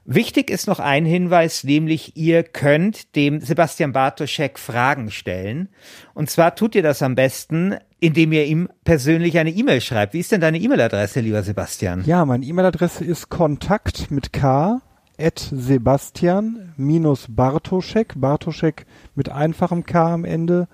Wichtig 0.05 0.49
ist 0.49 0.67
noch 0.67 0.79
ein 0.79 1.05
Hinweis, 1.05 1.63
nämlich 1.63 2.17
ihr 2.17 2.43
könnt 2.43 3.15
dem 3.15 3.39
Sebastian 3.39 3.93
Bartoschek 3.93 4.59
Fragen 4.59 5.11
stellen. 5.11 5.69
Und 6.13 6.29
zwar 6.29 6.55
tut 6.55 6.75
ihr 6.75 6.83
das 6.83 7.01
am 7.01 7.15
besten, 7.15 7.77
indem 8.01 8.33
ihr 8.33 8.43
ihm 8.45 8.67
persönlich 8.83 9.37
eine 9.37 9.51
E-Mail 9.51 9.79
schreibt. 9.79 10.13
Wie 10.13 10.19
ist 10.19 10.33
denn 10.33 10.41
deine 10.41 10.57
E-Mail-Adresse, 10.57 11.21
lieber 11.21 11.41
Sebastian? 11.41 12.03
Ja, 12.05 12.25
meine 12.25 12.45
E-Mail-Adresse 12.45 13.05
ist 13.05 13.29
kontakt 13.29 14.11
mit 14.11 14.33
k 14.33 14.81
at 15.17 15.39
sebastian-bartoschek, 15.39 18.15
Bartoschek 18.17 18.85
mit 19.15 19.29
einfachem 19.29 19.85
K 19.85 20.15
am 20.15 20.25
Ende, 20.25 20.67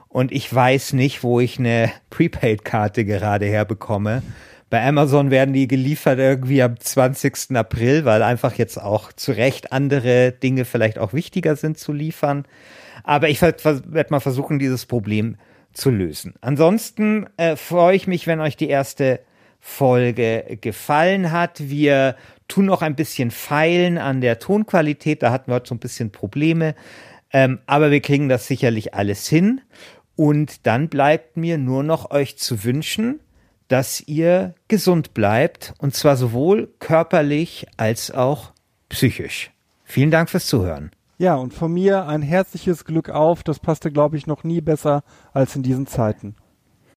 und 0.07 0.31
ich 0.31 0.53
weiß 0.53 0.93
nicht, 0.93 1.23
wo 1.23 1.39
ich 1.39 1.57
eine 1.59 1.91
Prepaid-Karte 2.09 3.05
gerade 3.05 3.45
herbekomme. 3.45 4.21
Bei 4.69 4.85
Amazon 4.85 5.31
werden 5.31 5.53
die 5.53 5.67
geliefert 5.67 6.19
irgendwie 6.19 6.61
am 6.61 6.79
20. 6.79 7.55
April, 7.55 8.05
weil 8.05 8.21
einfach 8.21 8.53
jetzt 8.53 8.77
auch 8.77 9.11
zu 9.11 9.31
Recht 9.31 9.71
andere 9.71 10.31
Dinge 10.31 10.63
vielleicht 10.63 10.99
auch 10.99 11.13
wichtiger 11.13 11.55
sind 11.55 11.79
zu 11.79 11.91
liefern. 11.91 12.45
Aber 13.03 13.29
ich 13.29 13.41
werde 13.41 14.07
mal 14.09 14.19
versuchen, 14.19 14.59
dieses 14.59 14.85
Problem 14.85 15.37
zu 15.73 15.89
lösen. 15.89 16.35
Ansonsten 16.41 17.25
äh, 17.37 17.55
freue 17.55 17.95
ich 17.95 18.05
mich, 18.05 18.27
wenn 18.27 18.39
euch 18.39 18.57
die 18.57 18.69
erste 18.69 19.21
Folge 19.59 20.57
gefallen 20.61 21.31
hat. 21.31 21.69
Wir 21.69 22.15
tun 22.47 22.65
noch 22.65 22.81
ein 22.81 22.95
bisschen 22.95 23.31
feilen 23.31 23.97
an 23.97 24.21
der 24.21 24.39
Tonqualität. 24.39 25.21
Da 25.21 25.31
hatten 25.31 25.51
wir 25.51 25.55
heute 25.55 25.69
so 25.69 25.75
ein 25.75 25.79
bisschen 25.79 26.11
Probleme. 26.11 26.75
Ähm, 27.31 27.59
aber 27.65 27.91
wir 27.91 28.01
kriegen 28.01 28.29
das 28.29 28.47
sicherlich 28.47 28.93
alles 28.93 29.27
hin. 29.27 29.61
Und 30.15 30.65
dann 30.65 30.89
bleibt 30.89 31.37
mir 31.37 31.57
nur 31.57 31.83
noch 31.83 32.11
euch 32.11 32.37
zu 32.37 32.63
wünschen, 32.63 33.19
dass 33.67 34.01
ihr 34.01 34.55
gesund 34.67 35.13
bleibt. 35.13 35.73
Und 35.77 35.95
zwar 35.95 36.17
sowohl 36.17 36.73
körperlich 36.79 37.67
als 37.77 38.11
auch 38.11 38.51
psychisch. 38.89 39.51
Vielen 39.83 40.11
Dank 40.11 40.29
fürs 40.29 40.47
Zuhören. 40.47 40.91
Ja, 41.17 41.35
und 41.35 41.53
von 41.53 41.73
mir 41.73 42.07
ein 42.07 42.21
herzliches 42.21 42.85
Glück 42.85 43.09
auf. 43.09 43.43
Das 43.43 43.59
passte, 43.59 43.91
glaube 43.91 44.17
ich, 44.17 44.25
noch 44.25 44.43
nie 44.43 44.61
besser 44.61 45.03
als 45.33 45.55
in 45.55 45.63
diesen 45.63 45.85
Zeiten. 45.85 46.35